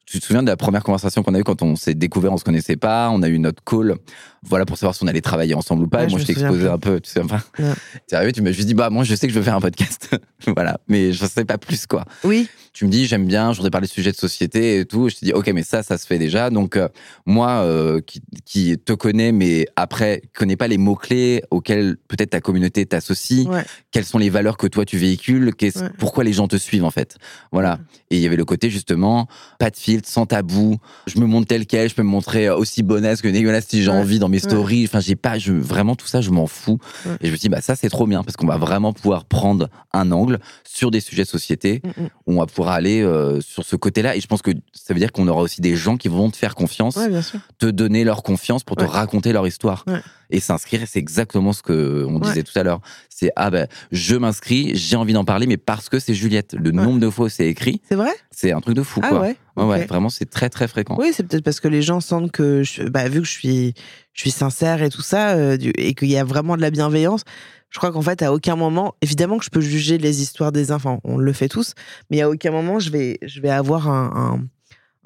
[0.09, 2.37] Tu te souviens de la première conversation qu'on a eue quand on s'est découvert, on
[2.37, 3.95] se connaissait pas, on a eu notre call,
[4.43, 6.03] voilà pour savoir si on allait travailler ensemble ou pas.
[6.03, 6.67] Ouais, moi, je je plus.
[6.67, 7.73] un peu, tu sais, enfin, Ouais.
[8.07, 9.61] t'es arrivé, tu m'as juste dit, bah moi, je sais que je veux faire un
[9.61, 10.09] podcast,
[10.47, 12.05] voilà, mais je sais pas plus quoi.
[12.23, 15.09] Oui, Tu me dis, j'aime bien, je voudrais parler de sujets de société et tout.
[15.09, 16.49] Je te dis, ok, mais ça, ça se fait déjà.
[16.49, 16.87] Donc euh,
[17.25, 22.29] moi, euh, qui, qui te connais, mais après connais pas les mots clés auxquels peut-être
[22.29, 23.63] ta communauté t'associe ouais.
[23.91, 25.51] quelles sont les valeurs que toi tu véhicules,
[25.97, 27.17] pourquoi les gens te suivent en fait.
[27.51, 27.79] Voilà.
[28.11, 30.77] Et il y avait le côté justement, pas de filtre, sans tabou.
[31.07, 33.91] Je me montre tel quel, je peux me montrer aussi bonasse que dégueulasse si j'ai
[33.91, 34.85] envie dans mes stories.
[34.85, 36.79] Enfin, j'ai pas, je, vraiment tout ça, je m'en fous.
[37.21, 39.69] Et je me dis, bah ça c'est trop bien parce qu'on va vraiment pouvoir prendre
[39.93, 42.09] un angle sur des sujets de société Mm, mm.
[42.25, 44.15] où on va pouvoir aller euh, sur ce côté-là.
[44.15, 46.37] Et je pense que ça veut dire qu'on aura aussi des gens qui vont te
[46.37, 47.09] faire confiance Ouais,
[47.57, 49.85] te donner leur confiance pour te raconter leur histoire.
[50.29, 52.81] Et s'inscrire, c'est exactement ce que on disait tout à l'heure.
[53.09, 56.53] C'est ah ben je m'inscris, j'ai envie d'en parler, mais parce que c'est Juliette.
[56.53, 58.11] Le nombre de fois où c'est écrit, C'est vrai?
[58.31, 59.19] c'est un truc de fou Ah quoi.
[59.21, 60.95] ouais Ouais, vraiment c'est très très fréquent.
[60.97, 63.73] Oui, c'est peut-être parce que les gens sentent que, je, bah, vu que je suis,
[64.13, 67.23] je suis sincère et tout ça, euh, et qu'il y a vraiment de la bienveillance,
[67.69, 70.71] je crois qu'en fait, à aucun moment, évidemment que je peux juger les histoires des
[70.71, 71.73] enfants, on le fait tous,
[72.09, 74.45] mais à aucun moment, je vais, je vais avoir un, un,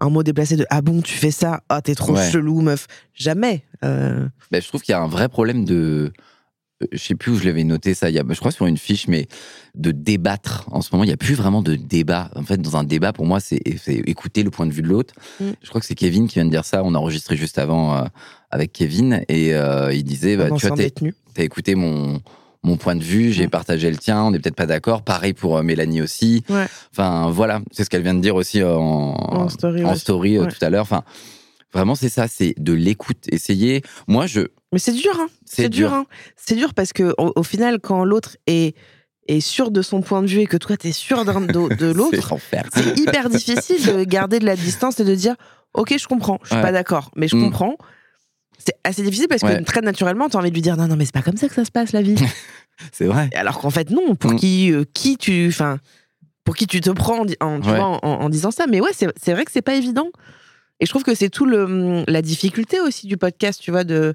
[0.03, 1.61] un mot déplacé de Ah bon, tu fais ça?
[1.69, 2.29] Ah, t'es trop Ouais.
[2.29, 2.87] chelou, meuf.
[3.13, 3.63] Jamais.
[3.83, 6.11] Euh, Ben, je trouve qu'il y a un vrai problème de
[6.81, 8.65] euh, je sais plus où je l'avais noté ça, il y a, je crois sur
[8.65, 9.27] une fiche, mais
[9.75, 10.65] de débattre.
[10.71, 12.29] En ce moment, il n'y a plus vraiment de débat.
[12.35, 15.13] En fait, dans un débat, pour moi, c'est écouter le point de vue de l'autre.
[15.39, 15.51] Mm.
[15.61, 16.83] Je crois que c'est Kevin qui vient de dire ça.
[16.83, 18.03] On a enregistré juste avant euh,
[18.51, 20.67] avec Kevin et euh, il disait, bah, tu
[21.33, 22.21] t'as écouté mon
[22.63, 25.01] mon point de vue, j'ai partagé le tien, on n'est peut-être pas d'accord.
[25.03, 26.43] Pareil pour euh, Mélanie aussi.
[26.49, 26.65] Ouais.
[26.91, 29.95] Enfin, voilà, c'est ce qu'elle vient de dire aussi euh, en, En story, en ouais.
[29.97, 30.47] story, euh, Ouais.
[30.51, 30.83] tout à l'heure.
[30.83, 31.03] Enfin,
[31.73, 33.25] vraiment, c'est ça, c'est de l'écoute.
[33.31, 33.81] Essayer.
[34.07, 34.41] Moi, je.
[34.71, 35.27] Mais c'est dur, hein.
[35.45, 35.93] C'est dur, dur.
[35.97, 36.05] hein.
[36.37, 38.75] C'est dur parce que au, au final, quand l'autre est,
[39.27, 41.85] est sûr de son point de vue et que toi, t'es sûr d'un- de, de
[41.93, 42.37] l'autre,
[42.73, 45.35] C'est hyper difficile de garder de la distance et de dire
[45.75, 46.61] ok je comprends je suis Ouais.
[46.61, 47.43] pas d'accord mais je Mm.
[47.45, 47.77] comprends
[48.65, 49.61] c'est assez difficile parce que Ouais.
[49.63, 51.47] très naturellement tu as envie de lui dire non non mais c'est pas comme ça
[51.47, 52.15] que ça se passe la vie
[52.91, 53.29] C'est vrai.
[53.35, 54.35] alors qu'en fait non pour Mm.
[54.37, 55.79] qui euh, qui tu enfin
[56.43, 57.75] pour qui tu te prends en, di- en- tu Ouais.
[57.77, 60.09] vois, en, en disant ça mais ouais c'est c'est vrai que c'est pas évident
[60.79, 64.13] et je trouve que c'est tout le la difficulté aussi du podcast tu vois de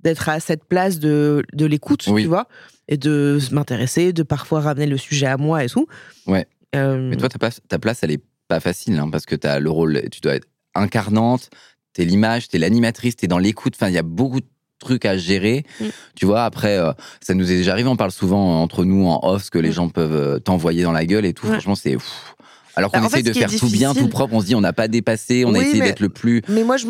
[0.00, 2.22] d'être à cette place de, de l'écoute Oui.
[2.22, 2.48] tu vois
[2.88, 5.86] et de m'intéresser de parfois ramener le sujet à moi et tout
[6.26, 6.46] Ouais.
[6.74, 9.46] Euh, Mais toi, ta place, ta place, elle est pas facile, hein, parce que tu
[9.46, 11.50] as le rôle, tu dois être incarnante,
[11.92, 13.74] t'es l'image, t'es l'animatrice, t'es dans l'écoute.
[13.76, 14.46] Enfin, il y a beaucoup de
[14.78, 15.64] trucs à gérer.
[15.80, 15.84] Mm.
[16.14, 19.06] Tu vois, après, euh, ça nous est déjà arrivé, on parle souvent euh, entre nous
[19.06, 19.72] en off, ce que les Mm.
[19.72, 21.46] gens peuvent euh, t'envoyer dans la gueule et tout.
[21.46, 21.52] Ouais.
[21.52, 21.96] Franchement, c'est.
[22.76, 24.60] Alors qu'on Bah, fait, essaye de faire tout bien, tout propre, on se dit on
[24.60, 26.40] n'a pas dépassé, on a essayé d'être le plus.
[26.48, 26.86] Mais moi, je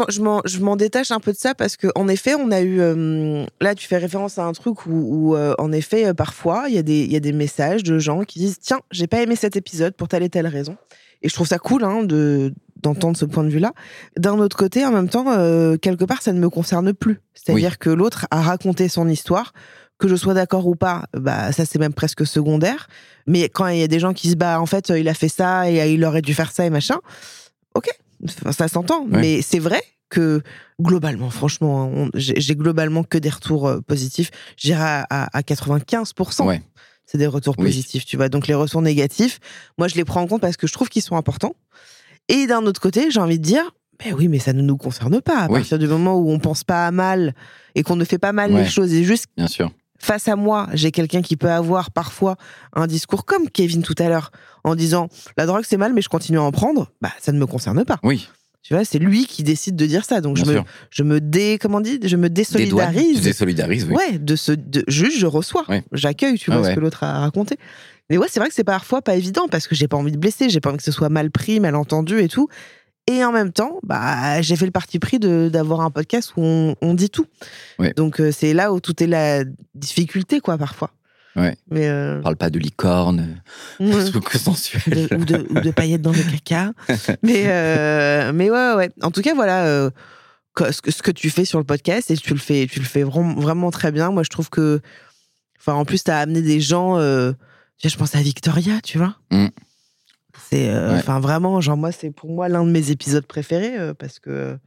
[0.61, 2.81] m'en- détache un peu de ça parce que, en effet, on a eu.
[2.81, 4.91] euh, là, tu fais référence à un truc où,
[5.31, 7.83] où, euh, en effet, euh, parfois, il y, a des- il y a des messages
[7.83, 10.77] de gens qui disent Tiens, j'ai pas aimé cet épisode pour telle et telle raison.
[11.23, 13.73] Et je trouve ça cool hein, de d'entendre ce point de vue-là.
[14.19, 17.21] D'un autre côté, en même temps, euh, quelque part, ça ne me concerne plus.
[17.35, 19.53] C'est-à-dire que l'autre a raconté son histoire.
[19.99, 22.87] Que je sois d'accord ou pas, bah ça c'est même presque secondaire.
[23.27, 25.29] Mais quand il y a des gens qui se battent, en fait, il a fait
[25.29, 26.97] ça et euh, il aurait dû faire ça et machin.
[27.75, 27.89] Ok,
[28.25, 29.03] Enfin, ça s'entend.
[29.03, 29.21] Ouais.
[29.21, 30.41] Mais c'est vrai que
[30.81, 34.31] globalement, franchement, on- j'ai globalement que des retours euh, positifs.
[34.57, 36.47] J'irai à, à- à 95%.
[36.47, 36.63] Ouais.
[37.05, 37.67] C'est des retours Oui.
[37.67, 38.29] positifs, tu vois.
[38.31, 39.39] Donc les retours négatifs,
[39.79, 41.55] moi je les prends en compte parce que je trouve qu'ils sont importants.
[42.33, 43.65] Et d'un autre côté, j'ai envie de dire,
[44.03, 45.41] ben oui, mais ça ne nous concerne pas.
[45.41, 45.59] À Oui.
[45.61, 47.35] partir du moment où on pense pas à mal
[47.75, 48.63] et qu'on ne fait pas mal Ouais.
[48.63, 49.71] les choses et juste Bien sûr.
[49.99, 52.37] face à moi, j'ai quelqu'un qui peut avoir parfois
[52.73, 54.31] un discours comme Kevin tout à l'heure,
[54.65, 57.39] en disant la drogue c'est mal, mais je continue à en prendre, bah ça ne
[57.39, 57.99] me concerne pas.
[58.05, 58.29] Oui,
[58.63, 60.21] Tu vois, c'est lui qui décide de dire ça.
[60.21, 63.21] Donc bien je me, je me dé, comment on dit, je me doigts, tu désolidarise.
[63.23, 63.95] désolidarises, oui.
[63.95, 65.83] Ouais, de ce, de, juste je reçois, Ouais.
[65.93, 67.57] j'accueille, tu Ah vois ce que l'autre a raconté.
[68.11, 70.19] Mais ouais, c'est vrai que c'est parfois pas évident parce que j'ai pas envie de
[70.19, 72.49] blesser, j'ai pas envie que ce soit mal pris, mal entendu et tout.
[73.11, 76.77] Et en même temps, bah, j'ai fait le parti pris d'avoir un podcast où on,
[76.83, 77.27] on dit tout.
[77.79, 77.93] Ouais.
[77.97, 79.45] Donc euh, c'est là où tout est la
[79.75, 80.91] difficulté, quoi, parfois.
[81.41, 81.57] Ouais.
[81.71, 83.41] Mais euh, On parle pas de licorne,
[84.87, 86.73] de- ou, de, ou de paillettes dans le caca.
[87.23, 88.91] mais, euh, mais ouais, ouais.
[89.03, 89.65] En tout cas, voilà.
[89.67, 89.91] euh,
[90.71, 92.85] ce, que, ce que tu fais sur le podcast, et tu le fais, tu le
[92.85, 94.11] fais vraiment, vraiment très bien.
[94.11, 94.81] Moi, je trouve que.
[95.59, 96.99] Enfin, en plus, tu as amené des gens.
[96.99, 99.17] je pense à Victoria, tu vois.
[99.31, 99.47] Mm.
[100.51, 100.69] C'est.
[100.71, 100.95] Ouais.
[100.99, 104.59] Enfin, vraiment, genre, moi, c'est pour moi l'un de mes épisodes préférés parce que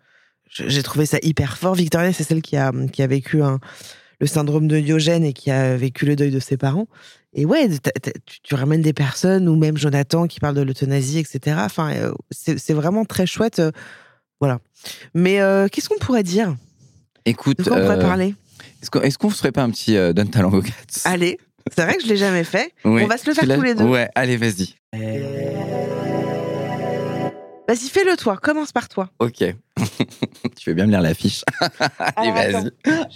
[0.49, 1.73] j'ai trouvé ça hyper fort.
[1.75, 3.59] Victoria, c'est celle qui a, qui a vécu un-
[4.19, 6.87] le syndrome de Diogène et qui a vécu le deuil de ses parents.
[7.33, 7.67] Et ouais,
[8.25, 11.57] tu, tu ramènes des personnes, ou même Jonathan qui parle de l'euthanasie, etc.
[11.61, 13.59] Enfin, euh, c'est vraiment très chouette.
[13.59, 13.71] euh,
[14.39, 14.59] voilà.
[15.13, 16.55] Mais euh, qu'est-ce qu'on pourrait dire?
[17.25, 18.35] Écoute, De quoi on pourrait euh, parler?
[18.81, 20.71] est-ce qu'on est-ce qu'on ferait pas un petit euh, Donne Talent Cats
[21.05, 21.39] Allez,
[21.75, 22.71] c'est vrai que je l'ai jamais fait.
[22.85, 23.85] Oui, on va se le faire tous les deux.
[23.85, 24.75] Ouais, allez, vas-y.
[27.67, 28.37] Vas-y, fais-le toi.
[28.41, 29.09] Commence par toi.
[29.19, 29.37] Ok.
[30.57, 31.43] tu veux bien me lire l'affiche
[32.15, 32.71] Allez, vas-y.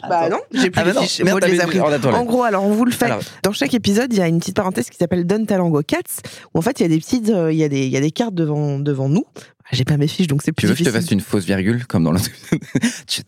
[0.10, 1.22] Bah non, j'ai plus Ah bah les non, fiches.
[1.22, 2.08] merde, les.
[2.08, 3.06] En gros, alors on vous le fait.
[3.06, 6.22] Alors, Dans chaque épisode, il y a une petite parenthèse qui s'appelle Donne Talango Cats,
[6.54, 7.98] où en fait il y a des petites, euh, il y a des, il y
[7.98, 9.26] a des cartes devant devant nous.
[9.70, 11.20] Ah, J'ai pas mes fiches, donc c'est plus tu veux que je te fasse une
[11.20, 12.14] fausse virgule comme dans.
[13.08, 13.22] Tu-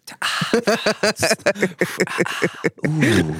[2.87, 3.35] Ouh.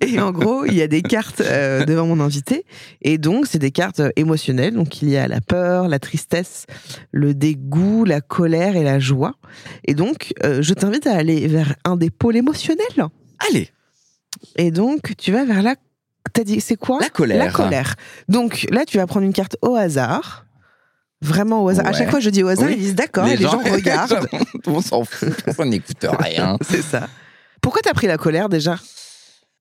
[0.00, 2.64] Et en gros, il y a des cartes euh, devant mon invité.
[3.00, 4.74] Et donc, c'est des cartes euh, émotionnelles.
[4.74, 6.66] Donc, il y a la peur, la tristesse,
[7.10, 9.34] le dégoût, la colère et la joie.
[9.84, 12.86] Et donc, euh, je t'invite à aller vers un des pôles émotionnels.
[13.50, 13.70] Allez,
[14.56, 15.76] Et donc, tu vas vers la.
[16.32, 16.98] T'as dit, c'est quoi?
[17.00, 17.44] La colère.
[17.46, 17.96] La colère.
[18.28, 20.46] Donc, là, tu vas prendre une carte au hasard.
[21.22, 21.86] Vraiment au hasard.
[21.86, 22.74] À chaque fois, je dis au hasard, Oui.
[22.76, 24.26] ils disent d'accord, les gens regardent.
[24.66, 26.56] On s'en fout, personne n'écoute rien.
[26.68, 27.08] c'est ça.
[27.60, 28.78] Pourquoi t'as pris la colère déjà?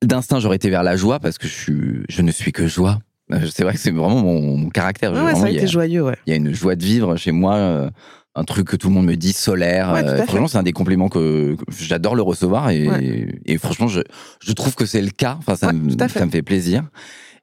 [0.04, 3.00] D'instinct, j'aurais été vers la joie parce que je, suis, je ne suis que joie.
[3.32, 5.14] Euh, C'est vrai que c'est vraiment mon, mon caractère.
[5.14, 6.18] Ouais, ça a il y été a- joyeux, ouais.
[6.26, 7.90] Il y a une joie de vivre chez moi, euh,
[8.34, 9.92] un truc que tout le monde me dit, solaire.
[9.94, 13.28] Ouais, Euh, franchement, c'est un des compliments que, que j'adore le recevoir et, Ouais.
[13.46, 14.02] et franchement, je,
[14.44, 15.36] je trouve que c'est le cas.
[15.38, 16.84] Enfin, ça, Ouais, me, ça me fait plaisir.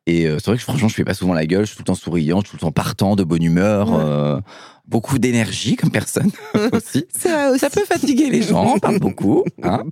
[0.09, 1.83] Et euh, c'est vrai que franchement, je fais pas souvent la gueule, je suis tout
[1.83, 3.99] le temps souriant, je suis tout le temps partant, de bonne humeur, Ouais.
[4.01, 4.41] euh,
[4.87, 6.31] beaucoup d'énergie comme personne
[6.73, 7.05] aussi.
[7.15, 9.45] Ça peut fatiguer les gens, on parle beaucoup.
[9.63, 9.85] hein.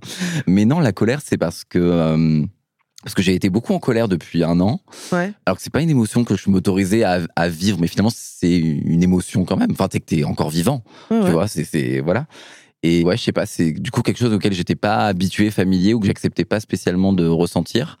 [0.47, 2.43] Mais non, la colère, c'est parce que euh,
[3.03, 4.81] parce que j'ai été beaucoup en colère depuis un an.
[5.11, 5.31] Ouais.
[5.45, 8.57] Alors que c'est pas une émotion que je m'autorisais à, à vivre, mais finalement c'est
[8.57, 9.71] une émotion quand même.
[9.71, 11.47] Enfin, t'es que t'es encore vivant, Ouais, tu vois.
[11.47, 12.25] C'est c'est voilà.
[12.81, 15.93] Et ouais, je sais pas, c'est du coup quelque chose auquel j'étais pas habitué, familier,
[15.93, 17.99] ou que j'acceptais pas spécialement de ressentir.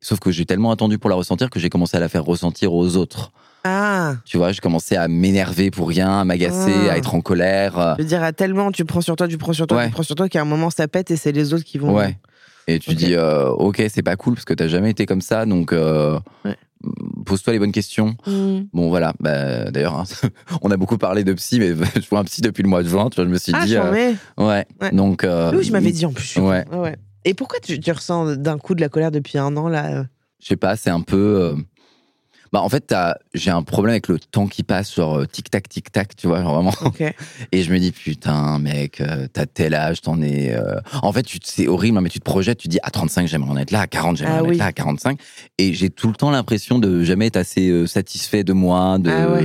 [0.00, 2.72] Sauf que j'ai tellement attendu pour la ressentir que j'ai commencé à la faire ressentir
[2.72, 3.32] aux autres.
[3.64, 6.92] Ah, Tu vois, j'ai commencé à m'énerver pour rien, à m'agacer, Ah.
[6.92, 7.78] à être en colère.
[7.78, 9.86] euh, je veux dire, à tellement tu prends sur toi, tu prends sur toi, Ouais.
[9.88, 11.94] tu prends sur toi qu'à un moment ça pète et c'est les autres qui vont.
[11.94, 12.16] Ouais.
[12.66, 15.44] Et tu dis, euh, ok, c'est pas cool parce que t'as jamais été comme ça,
[15.44, 16.56] donc euh, Ouais.
[17.26, 18.16] pose-toi les bonnes questions.
[18.26, 18.60] Hmm.
[18.72, 19.12] Bon, voilà.
[19.20, 20.04] Bah, D'ailleurs, hein,
[20.62, 22.88] on a beaucoup parlé de psy, mais je vois un psy depuis le mois de
[22.88, 23.10] juin.
[23.10, 24.16] Tu vois, je me suis Ah, dit, euh, ouais.
[24.38, 24.66] Ouais.
[24.92, 26.36] Donc, euh, Oui, je m'avais dit en plus.
[26.38, 26.64] Ouais.
[26.72, 26.96] ouais.
[27.24, 30.04] Et pourquoi tu, tu ressens d'un coup de la colère depuis un an là euh
[30.42, 31.16] je sais pas, c'est un peu.
[31.42, 31.54] euh,
[32.50, 32.94] Bah, en fait,
[33.34, 36.54] j'ai un problème avec le temps qui passe, genre euh, tic-tac, tic-tac, tu vois, genre
[36.54, 36.72] vraiment.
[36.82, 37.02] Ok.
[37.52, 39.02] Et je me dis, putain, mec,
[39.34, 40.54] t'as tel âge, t'en es.
[40.54, 43.28] euh, En fait, c'est horrible, hein, mais tu te projettes, tu te dis, à 35,
[43.28, 44.54] j'aimerais en être là, à 40, j'aimerais Ah en oui.
[44.54, 45.20] être là, à 45.
[45.58, 49.10] Et j'ai tout le temps l'impression de jamais être assez euh, satisfait de moi, de.
[49.10, 49.42] Ah ouais.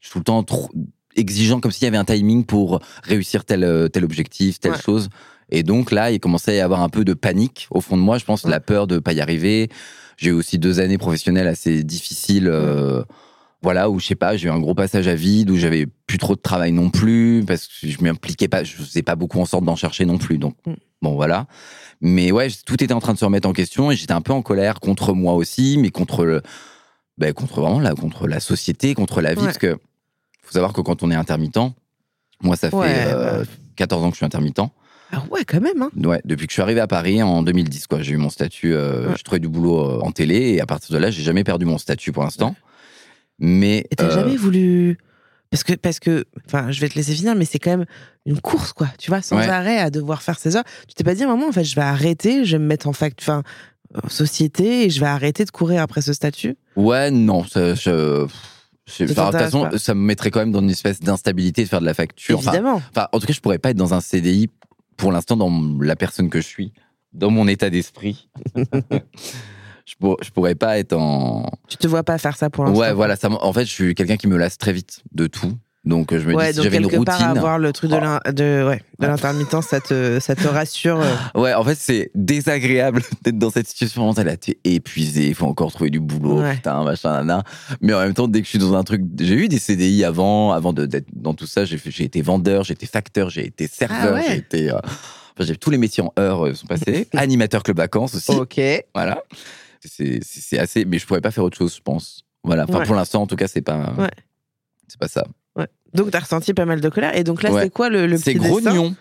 [0.00, 0.68] Je suis tout le temps trop.
[1.16, 4.78] exigeant, comme s'il y avait un timing pour réussir tel, tel objectif, telle Ouais.
[4.84, 5.08] chose.
[5.54, 8.02] Et donc là, il commençait à y avoir un peu de panique au fond de
[8.02, 8.18] moi.
[8.18, 9.68] Je pense la peur de pas y arriver.
[10.16, 12.48] J'ai eu aussi deux années professionnelles assez difficiles.
[12.48, 13.02] euh,
[13.62, 16.18] voilà, où je sais pas, j'ai eu un gros passage à vide, où j'avais plus
[16.18, 19.46] trop de travail non plus, parce que je m'impliquais pas, je faisais pas beaucoup en
[19.46, 20.36] sorte d'en chercher non plus.
[20.36, 20.72] Donc, Mm.
[21.00, 21.46] bon, voilà.
[22.02, 24.32] Mais ouais, tout était en train de se remettre en question et j'étais un peu
[24.34, 26.42] en colère contre moi aussi, mais contre le,
[27.16, 29.46] ben, contre vraiment la, contre la société, contre la vie, Ouais.
[29.46, 29.78] parce que
[30.42, 31.72] faut savoir que quand on est intermittent,
[32.42, 33.44] moi ça fait euh,
[33.76, 34.60] 14 ans que je suis intermittent.
[35.16, 35.82] Ah ouais, quand même.
[35.82, 35.90] Hein.
[36.04, 38.02] Ouais, depuis que je suis arrivé à Paris en 2010, quoi.
[38.02, 39.14] J'ai eu mon statut, euh, Ouais.
[39.16, 41.64] j'ai trouvé du boulot euh, en télé et à partir de là, j'ai jamais perdu
[41.66, 42.54] mon statut pour l'instant.
[43.38, 44.98] Mais Et t'as euh, jamais voulu.
[45.50, 47.84] Parce que, parce que, enfin, je vais te laisser finir, mais c'est quand même
[48.26, 48.88] une course, quoi.
[48.98, 49.48] Tu vois, sans Ouais.
[49.48, 50.64] arrêt à devoir faire ses heures.
[50.88, 52.92] Tu t'es pas dit moment, en fait, je vais arrêter, je vais me mettre en
[52.92, 53.42] fact, enfin,
[54.02, 56.56] en société et je vais arrêter de courir après ce statut?
[56.74, 58.26] Ouais, non, ça, je,
[58.86, 61.62] je- enfin, de toute façon, pas ça me mettrait quand même dans une espèce d'instabilité
[61.62, 62.38] de faire de la facture.
[62.38, 62.82] Enfin, Évidemment.
[62.90, 64.50] Enfin, en tout cas, je pourrais pas être dans un CDI
[64.96, 66.72] pour l'instant dans la personne que je suis,
[67.12, 68.28] dans mon état d'esprit.
[69.86, 71.50] je, pour- je pourrais pas être en.
[71.68, 72.80] Tu te vois pas faire ça pour l'instant.
[72.80, 73.16] Ouais, voilà.
[73.16, 75.52] Ça, en fait, je suis quelqu'un qui me lasse très vite de tout.
[75.84, 77.36] Donc, je me Ouais, dis, si j'avais une quelque part, routine.
[77.36, 78.32] avoir le truc de Oh.
[78.32, 81.00] de, ouais, de l'intermittence, ça te, ça te rassure.
[81.00, 81.14] euh.
[81.34, 84.10] Ouais, en fait, c'est désagréable d'être dans cette situation.
[84.14, 86.54] Là, t'es épuisé, il faut encore trouver du boulot, Ouais.
[86.54, 87.44] putain, machin, nana.
[87.82, 90.04] Mais en même temps, dès que je suis dans un truc, j'ai eu des CDI
[90.04, 91.64] avant, avant d'être dans tout ça.
[91.66, 94.24] J'ai été vendeur, j'ai été facteur, j'ai été serveur, Ah ouais.
[94.26, 94.70] j'ai été.
[94.70, 97.08] euh, enfin, j'ai tous les métiers en heures euh, sont passés.
[97.14, 98.30] Animateur club vacances aussi.
[98.32, 98.58] Ok.
[98.94, 99.22] Voilà.
[99.80, 102.24] C'est c'est- c'est assez, mais je pourrais pas faire autre chose, je pense.
[102.42, 102.64] Voilà.
[102.66, 103.92] Enfin, pour l'instant, en tout cas, c'est pas.
[103.98, 104.08] Ouais.
[104.88, 105.24] C'est pas ça.
[105.94, 107.16] Donc, t'as ressenti pas mal de colère.
[107.16, 107.62] Et donc là, Ouais.
[107.62, 108.94] c'est quoi le, le C'est petit grognon.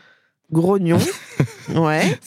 [0.51, 0.99] Grognon.
[1.75, 2.17] ouais.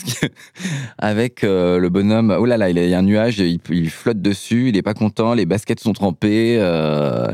[0.98, 4.20] Avec euh, le bonhomme, oh là là, il y a un nuage, il, il flotte
[4.20, 6.56] dessus, il est pas content, les baskets sont trempées.
[6.58, 7.26] euh,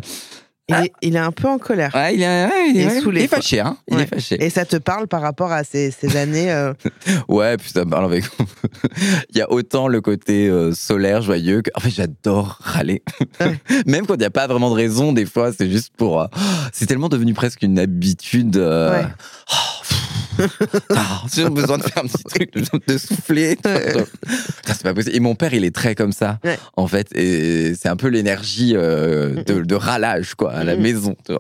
[0.73, 0.85] Il, Ah.
[0.85, 1.91] est, il est un peu en colère.
[1.95, 3.77] Ouais, il est, ouais, il est, il est fâché, hein.
[3.89, 4.43] Il est fâché.
[4.43, 6.51] Et ça te parle par rapport à ces, ces années.
[6.51, 6.73] euh,
[7.29, 8.25] Ouais, puis ça me parle avec.
[9.31, 11.71] il y a autant le côté euh, solaire, joyeux, que.
[11.75, 13.03] En fait, j'adore râler.
[13.87, 16.21] Même quand il n'y a pas vraiment de raison, des fois, c'est juste pour.
[16.23, 16.27] euh,
[16.73, 18.57] C'est tellement devenu presque une habitude.
[18.57, 19.05] Ouais.
[19.53, 19.82] oh,
[21.35, 22.53] J'ai besoin de faire un petit truc,
[22.87, 23.57] de souffler.
[24.67, 25.15] C'est pas possible.
[25.17, 26.59] Et mon père, il est très comme ça, Ouais.
[26.77, 27.09] en fait.
[27.17, 30.83] Et c'est un peu l'énergie euh, de, de râlage, quoi, à la Mhm.
[30.83, 31.17] maison.
[31.29, 31.37] Ça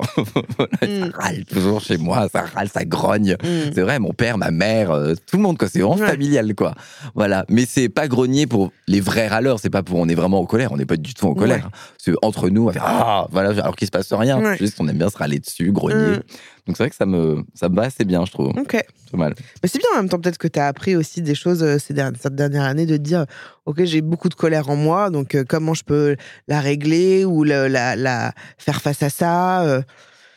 [1.18, 3.36] râle toujours chez moi, ça râle, ça grogne.
[3.42, 3.72] hmm.
[3.74, 5.68] C'est vrai, mon père, ma mère, euh, tout le monde, quoi.
[5.68, 6.06] C'est vraiment Ouais.
[6.06, 6.74] familial, quoi.
[7.14, 7.44] Voilà.
[7.48, 9.58] Mais c'est pas grogner pour les vrais râleurs.
[9.60, 10.72] C'est pas pour on est vraiment en colère.
[10.72, 11.70] On n'est pas du tout en colère.
[11.98, 14.54] C'est entre nous, on va faire, ah, voilà, alors qu'il se passe rien.
[14.56, 16.18] Juste qu'on aime bien se râler dessus, grogner.
[16.66, 18.48] Donc c'est vrai que ça me, ça me va assez bien, je trouve.
[18.56, 18.80] Ok.
[19.10, 19.34] Pas mal.
[19.62, 21.78] Mais c'est bien en même temps, peut-être que tu as appris aussi des choses euh,
[21.78, 23.26] ces dernières, cette dernière année de dire
[23.66, 27.42] Ok, j'ai beaucoup de colère en moi, donc euh, comment je peux la régler ou
[27.42, 29.82] la, la faire face à ça euh?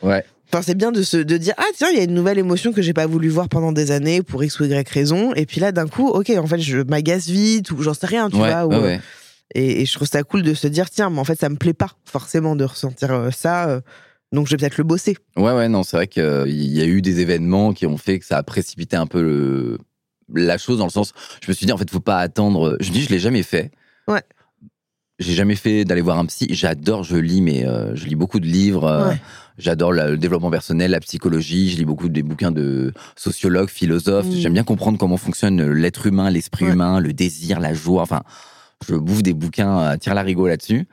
[0.01, 0.25] Ouais.
[0.51, 2.73] Enfin, c'est bien de, se, de dire Ah, tiens, il y a une nouvelle émotion
[2.73, 5.33] que j'ai pas voulu voir pendant des années pour X ou Y raison.
[5.35, 8.29] Et puis là, d'un coup, ok, en fait, je m'agace vite ou j'en sais rien,
[8.29, 8.65] tu ouais, vois.
[8.65, 9.01] ou, ouais, ouais.
[9.53, 11.55] Et, et je trouve ça cool de se dire Tiens, mais en fait, ça me
[11.55, 13.81] plaît pas forcément de ressentir ça.
[14.33, 15.17] Euh, donc, je vais peut-être le bosser.
[15.37, 16.23] Ouais, ouais, non, c'est vrai qu'il
[16.73, 19.77] y a eu des événements qui ont fait que ça a précipité un peu le,
[20.33, 21.13] la chose dans le sens.
[21.41, 22.77] Je me suis dit, en fait, faut pas attendre.
[22.79, 23.71] Je me dis, je l'ai jamais fait.
[24.07, 24.23] Ouais.
[25.17, 26.47] J'ai jamais fait d'aller voir un psy.
[26.49, 28.83] J'adore, je lis, mais euh, je lis beaucoup de livres.
[28.83, 29.21] euh, Ouais.
[29.57, 31.69] J'adore le développement personnel, la psychologie.
[31.69, 34.25] Je lis beaucoup des bouquins de sociologues, philosophes.
[34.25, 34.31] Mm.
[34.33, 36.73] J'aime bien comprendre comment fonctionne l'être humain, l'esprit Ouais.
[36.73, 38.01] humain, le désir, la joie.
[38.01, 38.23] Enfin,
[38.85, 40.89] je bouffe des bouquins à tire la rigo là-dessus.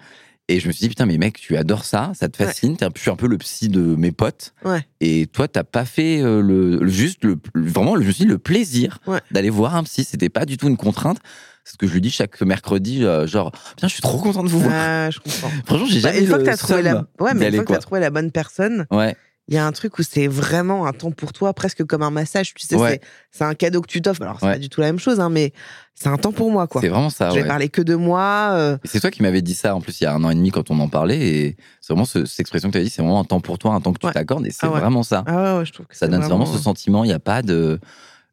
[0.53, 2.77] Et je me suis dit, putain, mais mec, tu adores ça, ça te fascine.
[2.83, 4.53] Un- Je suis un peu le psy de mes potes.
[4.65, 4.87] Ouais.
[5.01, 8.31] Et toi, t'as pas fait euh, le, le- juste le, vraiment, je me suis dit,
[8.31, 9.21] le plaisir Ouais.
[9.31, 10.05] d'aller voir un psy.
[10.05, 11.19] C'était pas du tout une contrainte.
[11.65, 14.43] C'est ce que je lui dis chaque mercredi, euh, genre, bien, je suis trop content
[14.43, 14.75] de vous voir.
[14.75, 15.51] Ah, je comprends.
[15.65, 17.55] Franchement, j'ai Bah, jamais une fois le que t'as trouvé la, seum ouais, mais une
[17.55, 19.17] fois que t'as trouvé la bonne personne, Ouais,
[19.53, 22.11] il y a un truc où c'est vraiment un temps pour toi, presque comme un
[22.11, 22.55] massage.
[22.55, 23.03] Tu sais, Ouais.
[23.31, 24.23] c'est- un cadeau que tu t'offres.
[24.23, 24.53] Alors, c'est Ouais.
[24.55, 25.53] pas du tout la même chose, hein, mais
[25.95, 26.81] c'est un temps pour moi, quoi.
[26.81, 27.29] c'est vraiment ça.
[27.29, 27.47] Je vais ouais.
[27.49, 28.53] parler que de moi.
[28.53, 30.35] euh, C'est toi qui m'avais dit ça en plus il y a un an et
[30.35, 31.19] demi quand on en parlait.
[31.21, 33.59] Et c'est vraiment ce- cette expression que tu as dit, c'est vraiment un temps pour
[33.59, 34.47] toi, un temps que tu t'accordes.
[34.47, 35.23] Et c'est Ah vraiment ça.
[35.27, 37.05] Ah ouais, ouais, je trouve que ça donne vraiment, ce sentiment.
[37.05, 37.79] Il n'y a pas de.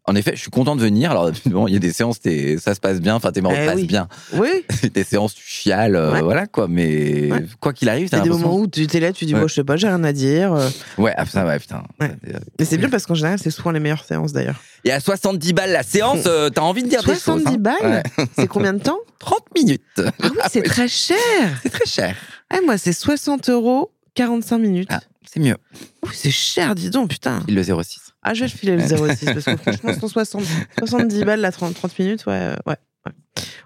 [0.10, 1.12] En effet, je suis content de venir.
[1.12, 3.14] Alors, bon, il y a des séances, t'es- ça se passe bien.
[3.14, 3.86] Enfin, tes marrants Eh passent oui.
[3.86, 4.08] bien.
[4.34, 4.50] Oui,
[4.96, 6.22] Des séances, tu chiales, euh, Ouais.
[6.24, 6.68] voilà quoi.
[6.68, 7.46] Mais Ouais.
[7.60, 9.36] quoi qu'il arrive, il y t'as a des moments où tu es là, tu dis,
[9.36, 9.42] Ouais.
[9.42, 10.52] bon, je sais pas, j'ai rien à dire.
[10.54, 10.68] euh.
[10.98, 11.84] Ouais, ah, putain, ouais, putain.
[12.02, 12.12] Ouais.
[12.58, 14.60] Mais c'est bien parce qu'en général, c'est souvent les meilleures séances d'ailleurs.
[14.84, 17.20] Et à 70 balles la séance, euh, t'as envie de dire des choses.
[17.22, 17.58] 70 hein.
[17.60, 18.26] balles Ouais.
[18.36, 19.82] C'est combien de temps 30 minutes.
[20.00, 21.18] Ah oui, c'est très cher.
[21.62, 22.16] C'est très cher.
[22.50, 24.88] Ah, moi, c'est 60 euros, 45 minutes.
[24.92, 25.58] Ah, c'est mieux.
[26.04, 27.44] Oui, c'est cher, dis donc, putain.
[27.48, 28.09] Il le 06.
[28.22, 30.44] Ah, je vais le filer le 06 parce que franchement, 160,
[30.80, 33.14] 70 balles, la 30, 30 minutes, ouais, euh, ouais, ouais.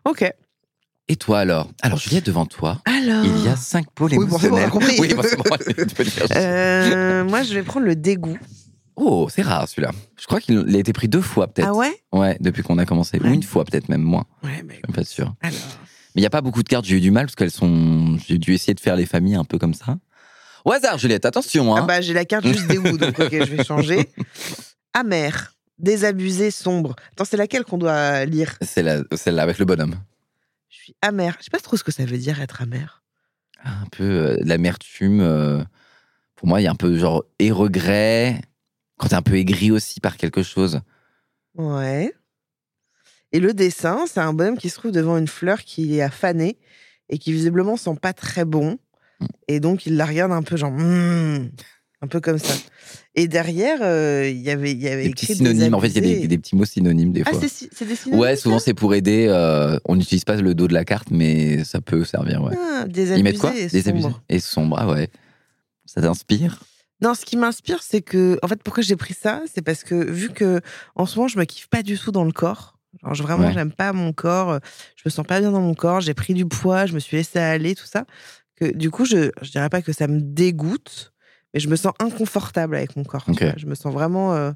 [0.06, 0.32] Ok.
[1.10, 1.70] Et toi alors?
[1.82, 3.26] Alors Juliette, devant toi, Alors.
[3.26, 4.70] il y a cinq pôles Oui, bon, c'est bon, on a émotionnels.
[4.70, 4.96] compris.
[5.02, 6.36] oui, bon, bon.
[6.36, 8.38] Euh, moi, je vais prendre le dégoût.
[8.96, 9.92] Oh, c'est rare celui-là.
[10.20, 11.70] Je crois qu'il a été pris deux fois peut-être.
[11.70, 11.92] Ah ouais?
[12.14, 13.20] Ouais, depuis qu'on a commencé.
[13.20, 13.30] Ouais.
[13.30, 14.26] Ou une fois peut-être même moins.
[14.44, 15.34] Ouais, mais Je suis pas sûr.
[15.42, 15.56] alors.
[16.16, 18.18] Mais il n'y a pas beaucoup de cartes, j'ai eu du mal parce qu'elles sont.
[18.28, 19.98] J'ai dû essayer de faire les familles un peu comme ça.
[20.66, 21.76] Au hasard, Juliette, attention.
[21.76, 21.82] Hein.
[21.84, 24.10] Ah bah, j'ai la carte juste dégoût, donc ok, je vais changer.
[24.94, 26.96] Amer, désabusé, sombre.
[27.12, 28.56] Attends, c'est laquelle qu'on doit lire?
[28.62, 28.84] C'est
[29.16, 29.96] celle-là avec le bonhomme.
[30.70, 31.36] Je suis amer.
[31.40, 33.04] Je sais pas trop ce que ça veut dire être amer.
[33.64, 35.22] Un peu euh, l'amertume.
[35.22, 35.64] euh,
[36.36, 38.42] pour moi, il y a un peu genre et regret.
[38.98, 40.82] Quand t'es un peu aigri aussi par quelque chose.
[41.56, 42.14] Ouais.
[43.32, 46.58] Et le dessin, c'est un bonhomme qui se trouve devant une fleur qui a fané
[47.10, 48.78] et qui visiblement sent pas très bon.
[49.48, 51.50] Et donc il la regarde un peu genre Hmm
[52.02, 52.54] un peu comme ça.
[53.16, 55.74] Et derrière, euh, il y avait il y avait Des petits écrit synonymes.
[55.74, 57.40] En fait, il y a des, des petits mots synonymes des Ah, fois.
[57.40, 59.28] c'est si- c'est des synonymes ouais, souvent c'est pour aider.
[59.30, 62.44] euh, on n'utilise pas le dos de la carte, mais ça peut servir.
[62.44, 62.58] Ouais.
[62.60, 64.22] Ah, Ils mettent quoi et Désabusé sombre.
[64.28, 64.78] et sombre.
[64.80, 65.10] Ah ouais.
[65.86, 66.60] Ça t'inspire?
[67.02, 69.96] Non, ce qui m'inspire, c'est que, en fait, pourquoi j'ai pris ça, c'est parce que
[69.96, 70.60] vu que
[70.96, 72.78] en ce moment, je me kiffe pas du tout dans le corps.
[73.02, 73.54] Genre, je- vraiment, Ouais.
[73.54, 74.60] j'aime pas mon corps.
[74.98, 76.02] Je me sens pas bien dans mon corps.
[76.02, 76.86] J'ai pris du poids.
[76.86, 78.06] Je me suis laissé aller, tout ça.
[78.56, 81.14] Que du coup, je, je dirais pas que ça me dégoûte,
[81.54, 83.26] mais je me sens inconfortable avec mon corps.
[83.58, 84.52] Je me sens vraiment euh,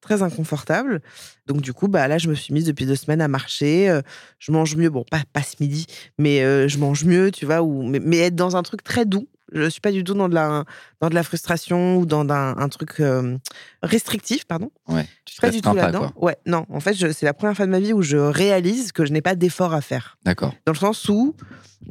[0.00, 1.00] très inconfortable.
[1.46, 3.88] Donc du coup, bah là, je me suis mise depuis deux semaines à marcher.
[3.88, 4.02] euh,
[4.38, 4.90] je mange mieux.
[4.90, 5.86] Bon, pas pas ce midi,
[6.18, 7.62] mais euh, je mange mieux, tu vois.
[7.62, 9.28] Ou mais, mais être dans un truc très doux.
[9.52, 10.64] Je suis pas du tout dans de la
[11.00, 13.36] dans de la frustration ou dans un, un truc euh,
[13.82, 14.70] restrictif, pardon.
[14.88, 15.04] Ouais.
[15.04, 16.12] Tu Je suis pas du tout là-dedans.
[16.16, 16.66] Ouais, non.
[16.70, 19.22] En fait, c'est la première fois de ma vie où je réalise que je n'ai
[19.22, 20.18] pas d'effort à faire.
[20.24, 20.54] D'accord.
[20.66, 21.34] Dans le sens où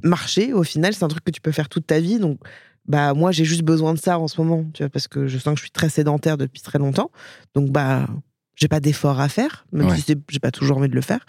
[0.04, 2.20] marcher, au final, c'est un truc que tu peux faire toute ta vie.
[2.20, 2.40] Donc,
[2.86, 5.38] bah moi, j'ai juste besoin de ça en ce moment, tu vois, parce que je
[5.38, 7.12] sens que je suis très sédentaire depuis très longtemps.
[7.54, 8.08] Donc, bah,
[8.60, 9.96] j'ai pas d'effort à faire, même Ouais.
[9.98, 11.26] si j'ai pas toujours envie de le faire.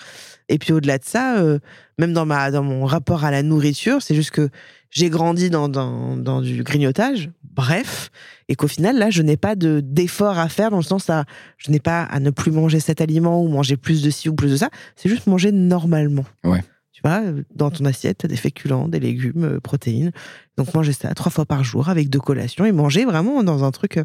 [0.49, 1.59] Et puis au-delà de ça, euh,
[1.99, 4.49] même dans ma dans mon rapport à la nourriture, c'est juste que
[4.91, 8.11] j'ai grandi dans, dans, dans du grignotage, bref,
[8.49, 11.25] et qu'au final, là, je n'ai pas de d'effort à faire dans le sens à
[11.59, 14.35] je n'ai pas à ne plus manger cet aliment ou manger plus de ci ou
[14.35, 14.69] plus de ça.
[14.97, 16.25] C'est juste manger normalement.
[16.43, 16.65] Ouais.
[17.05, 20.13] Tu dans ton assiette, t'as des féculents, des légumes, euh, protéines.
[20.57, 23.71] Donc manger ça trois fois par jour avec deux collations et manger vraiment dans un
[23.71, 23.97] truc.
[23.97, 24.05] euh,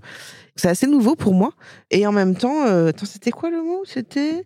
[0.55, 1.51] C'est assez nouveau pour moi.
[1.91, 3.84] Et en même temps, euh, c'était quoi le mot?
[3.86, 4.45] C'était.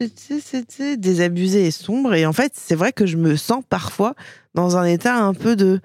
[0.00, 2.14] C'était, c'était désabusé et sombre.
[2.14, 4.16] Et en fait, c'est vrai que je me sens parfois
[4.54, 5.80] dans un état un peu de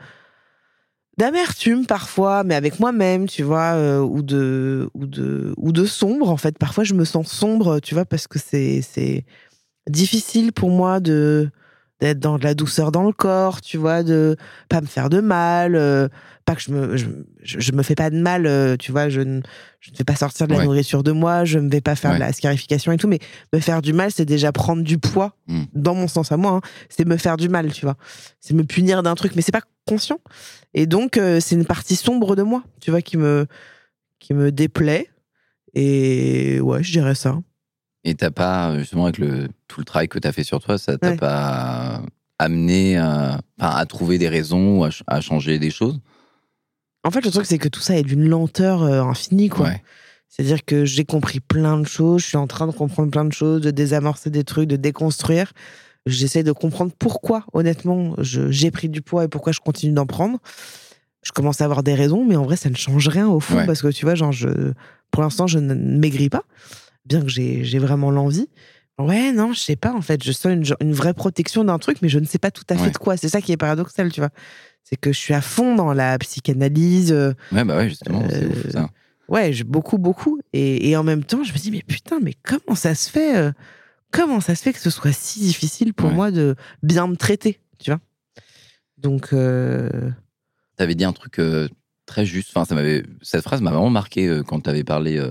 [1.17, 6.29] d'amertume parfois, mais avec moi-même, tu vois, euh, ou de ou de ou de sombre.
[6.29, 9.25] En fait, parfois je me sens sombre, tu vois, parce que c'est c'est
[9.88, 11.51] difficile pour moi de
[11.99, 14.38] d'être dans de la douceur dans le corps, tu vois, de
[14.69, 16.07] pas me faire de mal, euh,
[16.45, 17.05] pas que je me je,
[17.43, 19.41] je- je me fais pas de mal, euh, tu vois, je ne
[19.81, 20.65] je ne fais pas sortir de la Ouais.
[20.65, 22.17] nourriture de moi, je ne vais pas faire Ouais.
[22.17, 23.19] de la scarification et tout, mais
[23.53, 25.63] me faire du mal, c'est déjà prendre du poids Mm.
[25.73, 26.51] dans mon sens à moi.
[26.53, 26.62] hein.
[26.89, 27.95] C'est me faire du mal, tu vois.
[28.39, 30.19] C'est me punir d'un truc, mais c'est pas conscient.
[30.73, 33.45] Et donc, euh, c'est une partie sombre de moi, tu vois, qui me,
[34.19, 35.09] qui me déplaît.
[35.73, 37.39] Et ouais, je dirais ça.
[38.03, 40.97] Et t'as pas, justement, avec le, tout le travail que t'as fait sur toi, ça
[40.97, 41.17] t'a Ouais.
[41.17, 42.01] pas
[42.38, 45.99] amené à, à trouver des raisons ou à, ch- à changer des choses?
[47.03, 49.67] En fait, le truc, c'est que tout ça est d'une lenteur euh, infinie, quoi.
[49.67, 49.83] Ouais.
[50.29, 53.33] C'est-à-dire que j'ai compris plein de choses, je suis en train de comprendre plein de
[53.33, 55.51] choses, de désamorcer des trucs, de déconstruire.
[56.05, 60.38] J'essaie de comprendre pourquoi, honnêtement, j'ai pris du poids et pourquoi je continue d'en prendre.
[61.23, 63.57] Je commence à avoir des raisons, mais en vrai, ça ne change rien au fond,
[63.57, 63.65] Ouais.
[63.65, 64.47] parce que tu vois, genre, je,
[65.12, 66.43] pour l'instant, je ne maigris pas,
[67.09, 68.47] bien que j'ai vraiment l'envie.
[68.97, 71.97] Ouais, non, je sais pas, en fait, je sens une, une vraie protection d'un truc,
[72.01, 72.91] mais je ne sais pas tout à fait Ouais.
[72.91, 73.17] de quoi.
[73.17, 74.29] C'est ça qui est paradoxal, tu vois.
[74.83, 78.49] C'est que je suis à fond dans la psychanalyse, euh, Ouais, bah ouais, justement, Euh,
[78.49, 78.89] ouf, ça.
[79.29, 80.39] Ouais, beaucoup, beaucoup.
[80.53, 83.37] Et, et en même temps, je me dis, mais putain, mais comment ça se fait
[83.37, 83.51] euh,
[84.11, 86.15] Comment ça se fait que ce soit si difficile pour Ouais.
[86.15, 87.99] moi de bien me traiter, tu vois?
[88.97, 90.09] Donc, euh,
[90.75, 91.69] T'avais dit un truc euh,
[92.05, 92.49] très juste.
[92.53, 95.23] Enfin, ça m'avait, cette phrase m'a vraiment marqué quand t'avais parlé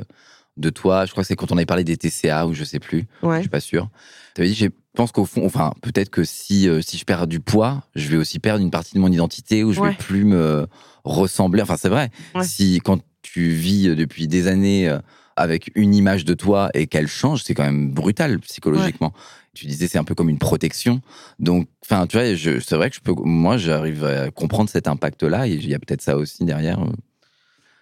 [0.58, 1.06] de toi.
[1.06, 3.06] Je crois que c'est quand on avait parlé des TCA ou je sais plus.
[3.22, 3.40] Je ouais.
[3.40, 3.88] suis pas sûr.
[4.34, 7.40] T'avais dit, je pense qu'au fond, enfin, peut-être que si, euh, si je perds du
[7.40, 9.90] poids, je vais aussi perdre une partie de mon identité ou je Ouais.
[9.90, 10.66] vais plus me
[11.04, 11.62] ressembler.
[11.62, 12.10] Enfin, c'est vrai.
[12.34, 12.44] Ouais.
[12.44, 14.98] Si quand tu vis euh, depuis des années euh,
[15.36, 19.12] avec une image de toi et qu'elle change, c'est quand même brutal psychologiquement.
[19.54, 21.00] Tu disais, c'est un peu comme une protection.
[21.40, 24.86] Donc, enfin, tu vois, je- c'est vrai que je peux, moi, j'arrive à comprendre cet
[24.88, 26.80] impact-là et il y a peut-être ça aussi derrière.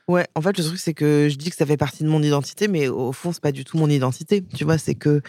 [0.09, 2.23] Ouais, en fait, le truc, c'est que je dis que ça fait partie de mon
[2.23, 4.45] identité, mais au fond, c'est pas du tout mon identité.
[4.55, 5.21] Tu vois, c'est que,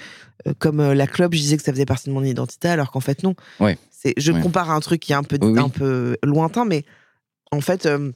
[0.48, 2.92] euh, comme euh, la club, je disais que ça faisait partie de mon identité, alors
[2.92, 3.34] qu'en fait, non.
[3.60, 3.78] Ouais.
[3.90, 4.42] C'est, je Ouais.
[4.42, 5.60] compare à un truc qui est un peu, Oui, oui.
[5.60, 6.86] un peu lointain, mais
[7.52, 8.12] en fait, euh,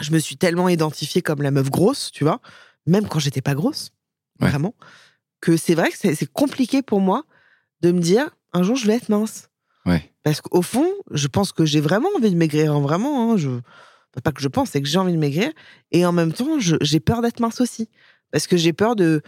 [0.00, 2.40] je me suis tellement identifiée comme la meuf grosse, tu vois,
[2.86, 3.90] même quand j'étais pas grosse,
[4.40, 4.48] Ouais.
[4.48, 4.74] vraiment,
[5.40, 7.22] que c'est vrai que c'est, c'est compliqué pour moi
[7.82, 9.48] de me dire, un jour, je vais être mince.
[9.86, 10.10] Ouais.
[10.24, 12.72] Parce qu'au fond, je pense que j'ai vraiment envie de maigrir.
[12.74, 13.50] hein, Vraiment, hein, je...
[14.22, 15.50] pas que je pense, c'est que j'ai envie de maigrir.
[15.92, 17.88] Et en même temps, j'ai peur d'être mince aussi.
[18.32, 19.22] Parce que j'ai peur de.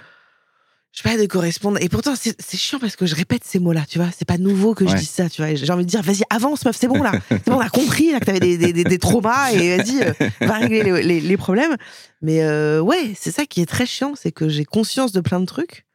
[0.93, 1.79] Je sais pas, de correspondre.
[1.81, 4.09] Et pourtant, c'est chiant parce que je répète ces mots-là, tu vois.
[4.11, 5.55] C'est pas nouveau que je dise ça, tu vois.
[5.55, 7.13] J'ai envie de dire, vas-y, avance, meuf, c'est bon, là.
[7.29, 10.03] C'est bon, on a compris, là, que t'avais des, des, des, des traumas et vas-y,
[10.03, 11.77] euh, va régler les, les- les problèmes.
[12.23, 15.39] Mais euh, ouais, c'est ça qui est très chiant, c'est que j'ai conscience de plein
[15.39, 15.87] de trucs.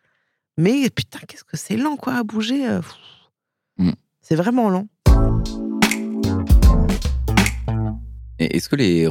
[0.58, 2.66] Mais putain, qu'est-ce que c'est lent, quoi, à bouger.
[2.66, 2.80] euh.
[3.78, 3.92] Mm.
[4.22, 4.88] C'est vraiment lent.
[8.48, 9.08] Est-ce que les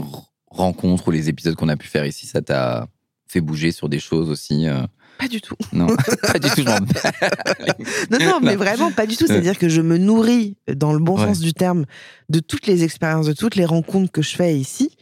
[0.51, 2.87] rencontres ou les épisodes qu'on a pu faire ici, ça t'a
[3.29, 4.83] fait bouger sur des choses aussi euh,
[5.19, 5.57] Pas du tout.
[5.73, 5.87] Non,
[6.23, 6.63] pas du tout.
[8.11, 8.59] Non, non, mais Non.
[8.59, 9.27] vraiment pas du tout.
[9.27, 11.27] C'est-à-dire que je me nourris, dans le bon Ouais.
[11.27, 11.85] sens du terme,
[12.29, 14.97] de toutes les expériences, de toutes les rencontres que je fais ici.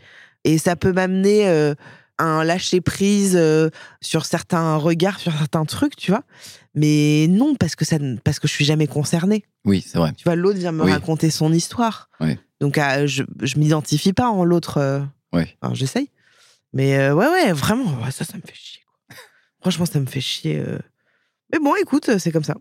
[0.45, 1.75] Et ça peut m'amener euh,
[2.19, 3.69] à un lâcher prise euh,
[4.01, 6.25] sur certains regards, sur certains trucs, tu vois.
[6.75, 9.45] Mais non, parce que, ça, parce que je suis jamais concernée.
[9.65, 10.13] Oui, c'est vrai.
[10.17, 10.93] Tu vois, l'autre vient me Oui.
[10.93, 12.09] raconter son histoire.
[12.21, 12.39] Ouais.
[12.61, 14.79] Donc, ah, je, je m'identifie pas en l'autre.
[14.79, 15.01] euh,
[15.33, 15.57] Ouais.
[15.61, 16.11] enfin, j'essaye.
[16.73, 18.83] Mais euh, ouais, ouais, vraiment, ouais, ça, ça me fait chier.
[18.87, 19.17] quoi.
[19.61, 20.59] Franchement, ça me fait chier.
[20.59, 20.79] euh.
[21.53, 22.55] Mais bon, écoute, euh, c'est comme ça.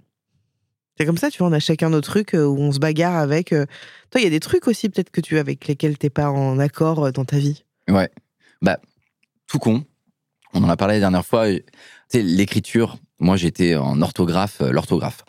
[0.98, 3.16] C'est comme ça, tu vois, on a chacun nos trucs euh, où on se bagarre
[3.18, 3.54] avec.
[3.54, 3.66] euh.
[4.12, 6.60] Toi, il y a des trucs aussi, peut-être que tu avec lesquels t'es pas en
[6.60, 7.64] accord euh, dans ta vie?
[7.90, 8.10] Ouais.
[8.62, 8.78] Bah,
[9.48, 9.84] tout con.
[10.54, 11.48] On en a parlé la dernière fois.
[11.50, 11.64] Tu
[12.10, 15.24] sais, l'écriture, moi j'étais en orthographe, euh, l'orthographe.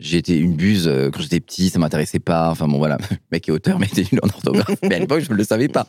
[0.00, 2.50] J'étais une buse euh, quand j'étais petit, ça m'intéressait pas.
[2.50, 4.78] Enfin bon, voilà, le mec est auteur, mais t'es nul en orthographe.
[4.82, 5.86] mais à l'époque, je ne le savais pas.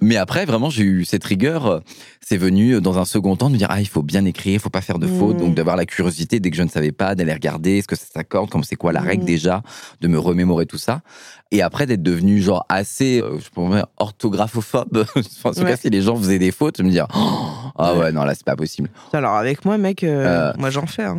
[0.00, 1.66] Mais après, vraiment, j'ai eu cette rigueur.
[1.66, 1.80] euh,
[2.20, 4.54] C'est venu euh, dans un second temps de me dire ah, il faut bien écrire,
[4.54, 5.36] il faut pas faire de fautes.
[5.36, 5.40] Mm.
[5.40, 8.04] Donc d'avoir la curiosité dès que je ne savais pas, d'aller regarder est-ce que ça
[8.14, 9.26] s'accorde, comme c'est quoi la règle Mm.
[9.26, 9.62] déjà,
[10.00, 11.00] de me remémorer tout ça.
[11.50, 15.04] Et après d'être devenu genre assez, euh, je pourrais dire, orthographophobe.
[15.16, 15.70] enfin, en tout Ouais.
[15.70, 17.98] cas, si les gens faisaient des fautes, je me dire oh, ah Ouais.
[18.00, 18.90] ouais non là c'est pas possible.
[19.12, 20.52] Alors, avec moi, mec, euh, Euh.
[20.58, 21.04] moi, j'en fais.
[21.04, 21.16] hein.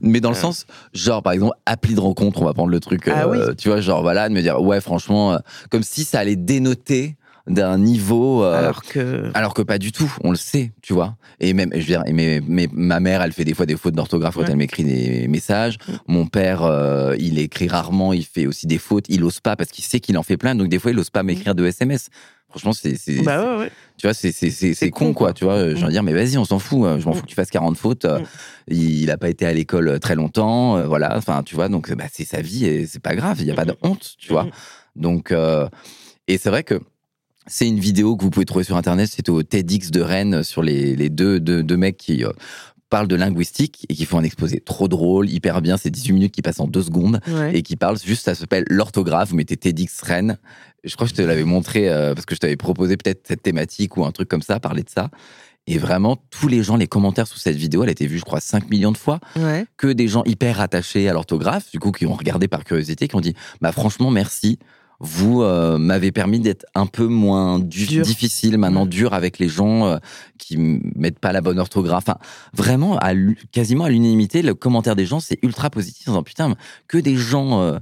[0.00, 3.08] Mais dans le sens, genre par exemple, appli de rencontre, on va prendre le truc,
[3.08, 3.56] Ah euh, oui.
[3.56, 5.38] tu vois, genre voilà, de me dire ouais franchement, euh,
[5.70, 7.16] comme si ça allait dénoter
[7.48, 8.44] d'un niveau.
[8.44, 9.30] euh, Alors que.
[9.34, 11.16] alors que pas du tout, on le sait, tu vois.
[11.40, 13.94] Et même, je veux dire, mais, mais ma mère, elle fait des fois des fautes
[13.96, 15.76] d'orthographe quand elle m'écrit des messages.
[15.88, 15.92] Mm.
[16.06, 19.06] Mon père, euh, il écrit rarement, il fait aussi des fautes.
[19.08, 20.54] Il ose pas parce qu'il sait qu'il en fait plein.
[20.54, 22.10] Donc des fois, il ose pas m'écrire de SMS.
[22.52, 23.70] Franchement, c'est, Bah ouais, ouais.
[23.96, 24.30] tu vois, c'est,
[24.90, 25.32] con, con, quoi.
[25.32, 25.90] Tu vois, je veux Mm.
[25.90, 26.84] dire, mais vas-y, on s'en fout.
[26.84, 27.14] euh, Je m'en Mm.
[27.16, 28.04] fous que tu fasses 40 fautes.
[28.04, 28.24] euh, Mm.
[28.68, 31.16] Il, il a pas été à l'école euh, très longtemps, euh, voilà.
[31.16, 33.38] Enfin, tu vois, donc bah, c'est sa vie et c'est pas grave.
[33.40, 34.44] Il y a pas de honte, tu vois.
[34.44, 34.50] Mm.
[34.96, 35.68] Donc, euh,
[36.28, 36.78] et c'est vrai que
[37.48, 39.10] c'est une vidéo que vous pouvez trouver sur Internet.
[39.12, 42.30] C'est au TEDx de Rennes sur les, les deux, deux, deux mecs qui euh,
[42.92, 45.76] parlent de linguistique et qui font un exposé trop drôle, hyper bien.
[45.78, 47.56] C'est 18 minutes qui passent en deux secondes Ouais.
[47.56, 49.30] et qui parlent juste, ça s'appelle l'orthographe.
[49.30, 50.36] Vous mettez TEDx Rennes.
[50.84, 53.42] Je crois que je te l'avais montré euh, parce que je t'avais proposé peut-être cette
[53.42, 55.10] thématique ou un truc comme ça, parler de ça.
[55.66, 58.24] Et vraiment, tous les gens, les commentaires sous cette vidéo, elle a été vue, je
[58.24, 59.64] crois, 5 millions de fois Ouais.
[59.78, 63.16] que des gens hyper attachés à l'orthographe, du coup, qui ont regardé par curiosité, qui
[63.16, 64.58] ont dit Bah, franchement, merci.
[65.04, 68.04] Vous euh, m'avez permis d'être un peu moins du- Dur.
[68.04, 69.96] difficile, maintenant dur avec les gens euh,
[70.38, 72.04] qui mettent pas la bonne orthographe.
[72.08, 72.18] Enfin,
[72.54, 73.12] vraiment, à
[73.50, 76.06] quasiment à l'unanimité, le commentaire des gens, c'est ultra positif.
[76.06, 76.54] En disant, putain,
[76.86, 77.78] que des gens, euh,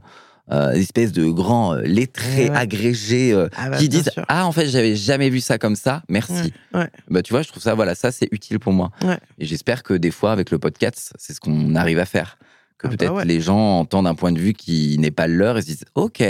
[0.51, 4.25] euh, espèces de grands euh, lettrés, Ouais, agrégés, euh, Ah bah, qui disent sûr.
[4.29, 6.55] Ah, en fait, j'avais jamais vu ça comme ça, merci.
[6.73, 6.89] Ouais, ouais.
[7.11, 8.91] Bah, tu vois, je trouve ça, voilà, ça, c'est utile pour moi.
[9.39, 12.39] Et j'espère que des fois, avec le podcast, c'est ce qu'on arrive à faire.
[12.79, 13.25] Que Ah bah peut-être ouais.
[13.27, 15.85] les gens entendent un point de vue qui n'est pas le leur et se disent
[15.95, 16.23] OK.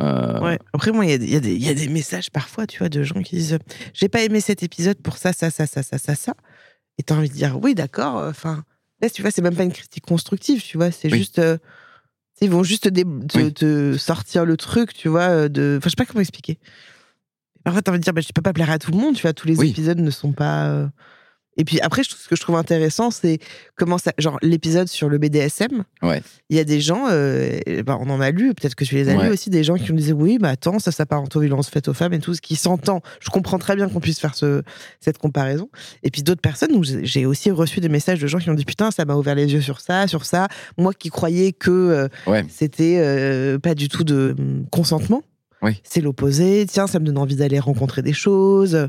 [0.00, 0.58] Euh, Ouais.
[0.72, 3.22] Après, moi, il y a des- y, y a messages parfois, tu vois, de gens
[3.22, 3.58] qui disent
[3.94, 6.34] J'ai pas aimé cet épisode pour ça, ça, ça, ça, ça, ça, ça.
[6.98, 8.16] Et t'as envie de dire Oui, d'accord.
[8.28, 8.64] Enfin,
[9.02, 10.90] là, tu vois, c'est même pas une critique constructive, tu vois.
[10.90, 11.18] C'est Oui.
[11.18, 11.38] juste.
[11.38, 11.58] euh,
[12.42, 13.98] ils vont juste te, Oui.
[13.98, 15.28] sortir le truc, tu vois.
[15.28, 15.76] euh, De...
[15.78, 16.58] Enfin, je sais pas comment expliquer.
[17.64, 19.22] Parfois, t'as envie de dire bah, Je peux pas plaire à tout le monde, tu
[19.22, 19.34] vois.
[19.34, 19.70] Tous les Oui.
[19.70, 20.68] épisodes ne sont pas.
[20.70, 20.86] euh,
[21.60, 23.38] Et puis après, ce que je trouve intéressant, c'est
[23.76, 24.12] comment ça.
[24.16, 26.22] Genre, l'épisode sur le BDSM, Ouais.
[26.48, 29.10] il y a des gens, euh, ben, on en a lu, peut-être que tu les
[29.10, 29.26] as Ouais.
[29.26, 31.88] lus aussi, des gens qui me disaient oui, mais attends, ça s'apparente aux violences faites
[31.88, 33.02] aux femmes et tout, ce qui s'entend.
[33.20, 34.62] Je comprends très bien qu'on puisse faire ce,
[35.00, 35.68] cette comparaison.
[36.02, 38.64] Et puis d'autres personnes, où j'ai aussi reçu des messages de gens qui ont dit
[38.64, 40.48] putain, ça m'a ouvert les yeux sur ça, sur ça.
[40.78, 42.44] Moi qui croyais que euh, Ouais.
[42.48, 45.22] c'était euh, pas du tout de hum, consentement,
[45.62, 45.78] Oui.
[45.84, 46.64] c'est l'opposé.
[46.66, 48.88] Tiens, ça me donne envie d'aller rencontrer des choses.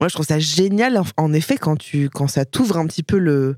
[0.00, 3.02] Moi, je trouve ça génial, en- en effet, quand, tu, quand ça t'ouvre un petit
[3.02, 3.56] peu le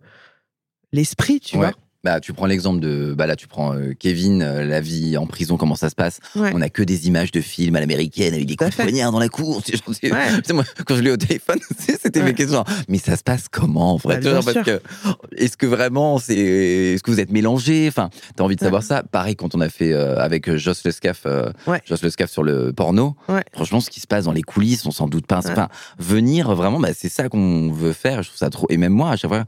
[0.92, 1.66] l'esprit, tu Ouais.
[1.70, 1.72] vois.
[2.04, 3.14] Bah, tu prends l'exemple de.
[3.16, 6.18] Bah là, tu prends euh, Kevin, euh, la vie en prison, comment ça se passe.
[6.34, 6.50] Ouais.
[6.54, 9.20] On a que des images de films à l'américaine avec des coups de poignard dans
[9.20, 9.62] la cour.
[10.02, 10.10] Ouais.
[10.52, 12.26] moi, quand je l'ai au téléphone, c'était Ouais.
[12.26, 12.64] mes questions.
[12.88, 14.40] Mais ça se passe comment en vrai Bah,
[15.36, 17.86] est-ce que vraiment c'est est-ce que vous êtes mélangés?
[17.88, 19.02] Enfin, t'as envie de savoir ça.
[19.04, 21.52] Pareil quand on a fait euh, avec euh, Joss Le Scaf, euh.
[21.86, 23.14] Joss Le Scaf sur le porno.
[23.28, 23.44] Ouais.
[23.52, 25.40] Franchement, ce qui se passe dans les coulisses, on s'en doute pas.
[25.98, 28.22] Venir vraiment, bah, c'est ça qu'on veut faire.
[28.22, 28.66] Je trouve ça trop.
[28.70, 29.44] Et même moi, à chaque fois.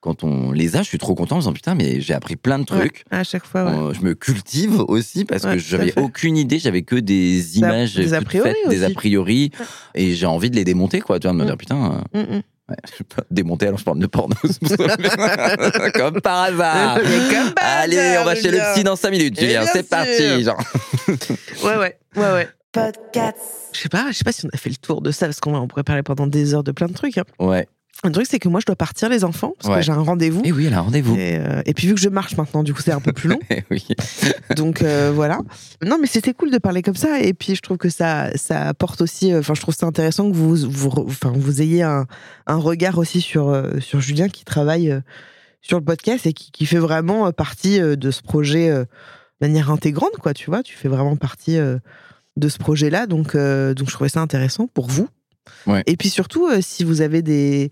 [0.00, 2.58] Quand on les a, je suis trop content en disant putain, mais j'ai appris plein
[2.58, 3.04] de trucs.
[3.10, 3.72] Ouais, à chaque fois, ouais.
[3.90, 7.94] Euh, je me cultive aussi parce Ouais, que j'avais aucune idée, j'avais que des images,
[7.96, 9.50] des a priori faites, des a priori,
[9.94, 11.18] et j'ai envie de les démonter, quoi.
[11.18, 11.46] Tu vois, de me Mm.
[11.46, 12.42] dire putain, euh, Mm, mm.
[12.68, 14.36] ouais, je sais pas, démonter, alors je parle de porno.
[15.94, 16.98] Comme par hasard.
[17.02, 19.88] Mais comme par Allez, hasard, on va chez le psy dans 5 minutes, Julien, c'est
[19.88, 20.42] parti.
[20.44, 20.62] Genre.
[21.64, 22.48] Ouais, ouais, ouais, ouais.
[23.72, 25.40] Je sais pas, je sais pas si on a fait le tour de ça parce
[25.40, 27.18] qu'on on pourrait parler pendant des heures de plein de trucs.
[27.18, 27.24] hein.
[27.40, 27.66] Ouais.
[28.04, 29.80] Un truc, c'est que moi, je dois partir, les enfants, parce Ouais.
[29.80, 30.42] que j'ai un rendez-vous.
[30.44, 31.16] Et oui, elle a un rendez-vous.
[31.16, 33.28] Et, euh, et puis vu que je marche maintenant, du coup, c'est un peu plus
[33.28, 33.40] long.
[33.50, 33.84] Eh oui.
[34.54, 35.40] Donc euh, voilà.
[35.84, 37.20] Non, mais c'était cool de parler comme ça.
[37.20, 39.32] Et puis je trouve que ça, ça apporte aussi.
[39.32, 42.06] euh, Enfin, je trouve ça intéressant que vous, vous, enfin, vous ayez un,
[42.46, 44.96] un regard aussi sur sur Julien qui travaille
[45.60, 48.86] sur le podcast et qui, qui fait vraiment partie de ce projet de
[49.40, 50.34] manière intégrante, quoi.
[50.34, 53.06] Tu vois, tu fais vraiment partie de ce projet-là.
[53.06, 55.08] Donc euh, donc je trouvais ça intéressant pour vous.
[55.66, 55.82] Ouais.
[55.86, 57.70] Et puis surtout, euh, si vous avez des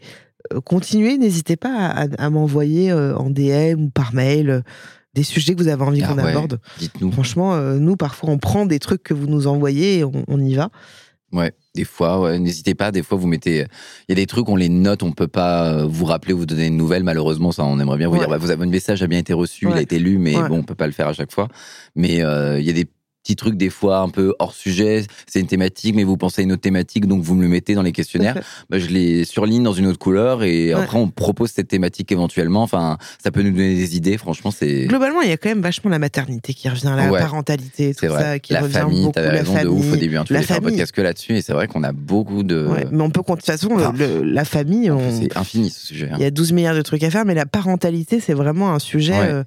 [0.53, 4.61] euh, continuez, n'hésitez pas à, à m'envoyer euh, en DM ou par mail euh,
[5.15, 6.31] des sujets que vous avez envie Ah qu'on ouais.
[6.31, 6.61] aborde.
[6.79, 7.11] Dites-nous.
[7.13, 10.41] Franchement, euh, nous, parfois, on prend des trucs que vous nous envoyez et on, on
[10.41, 10.69] y va.
[11.33, 12.93] Ouais, des fois, ouais, n'hésitez pas.
[12.93, 13.57] Des fois, vous mettez.
[14.09, 16.67] Il y a des trucs, on les note, on peut pas vous rappeler, vous donner
[16.67, 17.03] une nouvelle.
[17.03, 18.21] Malheureusement, ça, on aimerait bien vous Ouais.
[18.21, 18.29] dire.
[18.29, 20.59] bah, vous avez un message a bien été reçu, il a été lu, mais bon,
[20.59, 21.49] on peut pas le faire à chaque fois.
[21.97, 22.87] Mais il y a des
[23.27, 25.05] petits trucs des fois un peu hors sujet.
[25.27, 27.75] C'est une thématique, mais vous pensez à une autre thématique, donc vous me le mettez
[27.75, 28.41] dans les questionnaires.
[28.71, 30.81] Bah, je les surligne dans une autre couleur et Ouais.
[30.81, 32.63] après on propose cette thématique éventuellement.
[32.63, 34.17] Enfin, ça peut nous donner des idées.
[34.19, 37.19] Franchement, c'est Globalement, il y a quand même vachement la maternité qui revient, la Ouais.
[37.21, 38.23] parentalité, tout vrai.
[38.23, 39.19] ça, qui la revient famille, beaucoup.
[39.21, 39.65] la raison famille.
[39.65, 40.17] de ouf au début.
[40.17, 40.25] hein.
[40.27, 42.67] Tu la faire un podcast que là-dessus et c'est vrai qu'on a beaucoup de.
[42.67, 43.21] Ouais, mais on peut.
[43.27, 46.09] De toute façon, Enfin, le- le- la famille, on- C'est infini ce sujet.
[46.11, 46.17] hein.
[46.19, 48.79] il y a 12 milliards de trucs à faire, mais la parentalité, c'est vraiment un
[48.79, 49.43] sujet euh,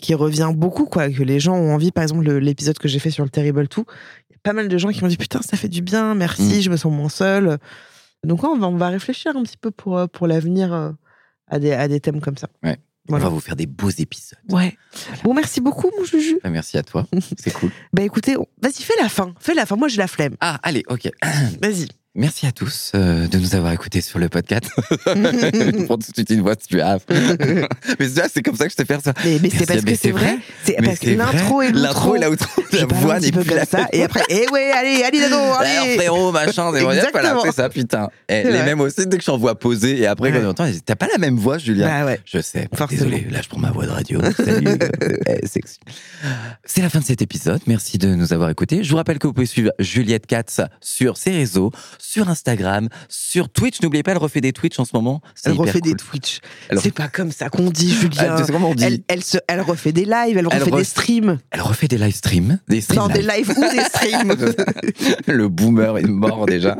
[0.00, 1.08] qui revient beaucoup, quoi.
[1.10, 3.66] Que les gens ont envie, par exemple, le- l'épisode que j'ai fait sur le Terrible
[3.68, 3.84] Tout,
[4.30, 6.14] il y a pas mal de gens qui m'ont dit Putain, ça fait du bien,
[6.14, 6.60] merci, Mm.
[6.62, 7.58] je me sens moins seule.
[8.24, 10.90] Donc, ouais, on va, on va réfléchir un petit peu pour, euh, pour l'avenir euh,
[11.48, 12.48] à, des, à des thèmes comme ça.
[12.62, 12.76] Ouais.
[13.08, 13.26] Voilà.
[13.26, 14.38] On va vous faire des beaux épisodes.
[14.50, 14.76] Ouais.
[15.22, 16.40] Bon, merci beaucoup, mon Juju.
[16.42, 17.06] Bah, Merci à toi.
[17.38, 17.70] C'est cool.
[17.92, 19.32] Bah écoutez, vas-y, fais la fin.
[19.38, 19.76] Fais la fin.
[19.76, 20.34] Moi, j'ai la flemme.
[20.40, 21.08] Ah, allez, ok.
[21.62, 21.86] Vas-y.
[22.18, 24.64] Merci à tous euh, de nous avoir écoutés sur le podcast.
[25.06, 27.02] Je prends tout de suite une voix suave.
[28.00, 29.12] mais ça, c'est comme ça que je te fais ça.
[29.22, 30.38] Mais, mais c'est parce mais que c'est vrai.
[30.64, 32.14] C'est parce que l'intro et l'outro.
[32.14, 32.62] L'intro et l'outro.
[32.72, 33.86] La voix n'est plus comme la ça.
[33.92, 35.96] Et après, eh ouais, allez, allez, Dado, Alors, allez.
[35.96, 37.02] frérot, machin, c'est vrai.
[37.12, 38.08] Voilà, c'est ça, putain.
[38.28, 40.38] Eh, les mêmes aussi, dès que j'en vois poser, et après, Ouais.
[40.40, 41.86] quand on entend, t'as pas la même voix, Julien.
[41.86, 42.20] Bah ouais.
[42.24, 42.66] Je sais.
[42.74, 43.04] Forcément.
[43.10, 44.20] Désolé, là je prends ma voix de radio.
[44.36, 44.66] Salut.
[45.28, 45.78] eh, sexy.
[46.64, 47.60] C'est la fin de cet épisode.
[47.66, 48.82] Merci de nous avoir écoutés.
[48.82, 51.70] Je vous rappelle que vous pouvez suivre Juliette Katz sur ses réseaux,
[52.06, 53.80] sur Instagram, sur Twitch.
[53.82, 55.20] N'oubliez pas, elle refait des Twitch en ce moment.
[55.44, 55.94] Elle refait des.
[55.94, 56.40] Twitch.
[56.80, 58.36] C'est pas comme ça qu'on dit, Julien.
[58.38, 60.84] Ah, on dit Elle, elle, se, elle refait des lives, elle Elle refait ref- des
[60.84, 61.38] streams.
[61.50, 62.58] Elle refait des live streams.
[62.68, 63.48] Des streams Non, des live.
[63.48, 64.54] lives ou des streams.
[65.26, 66.76] Le boomer est mort déjà.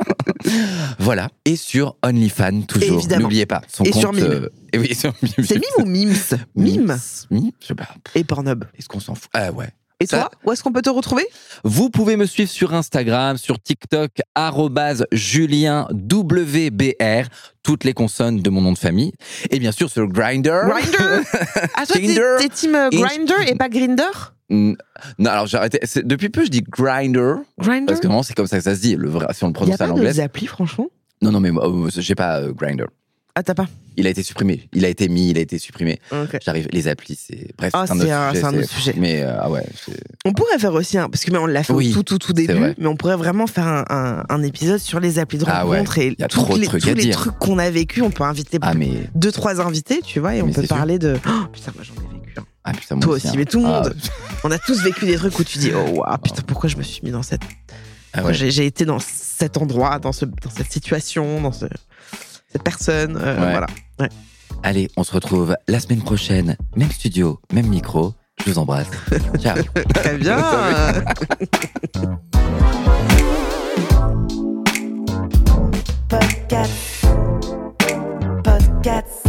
[0.99, 1.29] voilà.
[1.45, 3.05] Et sur OnlyFans, toujours.
[3.19, 3.61] N'oubliez pas.
[3.67, 4.23] Son Et compte, sur Mime.
[4.25, 5.45] euh, et oui, sur Mime.
[5.45, 6.37] C'est Mime ou Mims?
[6.55, 6.97] Mime
[7.31, 7.87] Mime Je sais pas.
[8.15, 8.63] et Pornhub.
[8.77, 9.29] Est-ce qu'on s'en fout?
[9.33, 9.69] Ah ouais.
[9.99, 11.25] Et toi, où est-ce qu'on peut te retrouver?
[11.63, 14.11] Vous pouvez me suivre sur Instagram, sur TikTok,
[15.11, 17.27] JulienWBR,
[17.63, 19.11] toutes les consonnes de mon nom de famille.
[19.49, 20.67] Et bien sûr sur Grindr.
[20.67, 20.97] Grinder
[21.75, 24.03] Ah, toi, t'es t'es team euh, Grinder et pas Grinder
[24.49, 24.75] Non,
[25.25, 25.79] alors j'ai arrêté.
[25.83, 27.33] C'est- Depuis peu, je dis Grinder.
[27.57, 28.95] Grinder Parce que vraiment, c'est comme ça que ça se dit.
[28.95, 30.15] Le vrai, si on le Il y a prononce à pas l'anglaise.
[30.17, 30.87] d'autres applis, franchement?
[31.23, 32.85] Non, non, mais moi, euh, j'ai pas euh, Grindr.
[33.35, 33.65] Ah, t'as pas?
[33.99, 34.69] Il a été supprimé.
[34.73, 35.99] Il a été mis, il a été supprimé.
[36.45, 37.47] J'arrive, les applis, c'est.
[37.57, 38.43] Bref, Ah, c'est un autre un- sujet.
[38.45, 38.93] un autre sujet.
[38.95, 39.65] Mais euh, ah ouais,
[40.23, 42.17] On pourrait faire aussi un, parce que mais on l'a fait Oui, au tout tout
[42.19, 45.77] tout début, mais on pourrait vraiment faire un, épisode sur les applis de Ah ouais,
[45.79, 47.15] rencontre et y a tous trop de les, trucs tous les dire.
[47.15, 48.01] trucs qu'on a vécu.
[48.03, 49.09] On peut inviter Ah mais.
[49.15, 50.69] deux trois invités, tu vois, et on peut sûr.
[50.77, 51.17] parler de.
[51.27, 52.35] Oh, putain, moi j'en ai vécu.
[52.63, 53.33] Ah putain, moi Toi aussi, hein.
[53.35, 53.95] mais tout le Ah, monde.
[54.43, 56.83] On a tous vécu des trucs où tu dis oh waouh, putain pourquoi je me
[56.83, 57.41] suis mis dans cette.
[58.13, 58.33] ah ouais.
[58.35, 61.65] J'ai j'ai été dans cet endroit, dans ce dans cette situation, dans ce
[62.57, 63.17] cette personne.
[63.21, 63.51] euh, Ouais.
[63.51, 63.67] Voilà.
[64.63, 68.13] Allez, on se retrouve la semaine prochaine, même studio, même micro.
[68.43, 68.87] Je vous embrasse.
[69.39, 69.57] Ciao.
[69.93, 70.37] Très bien.
[76.09, 77.05] Podcast.
[78.43, 79.25] Podcast.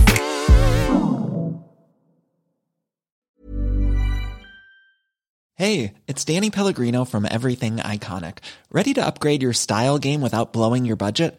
[5.55, 8.39] Hey, it's Danny Pellegrino from Everything Iconic.
[8.71, 11.39] Ready to upgrade your style game without blowing your budget?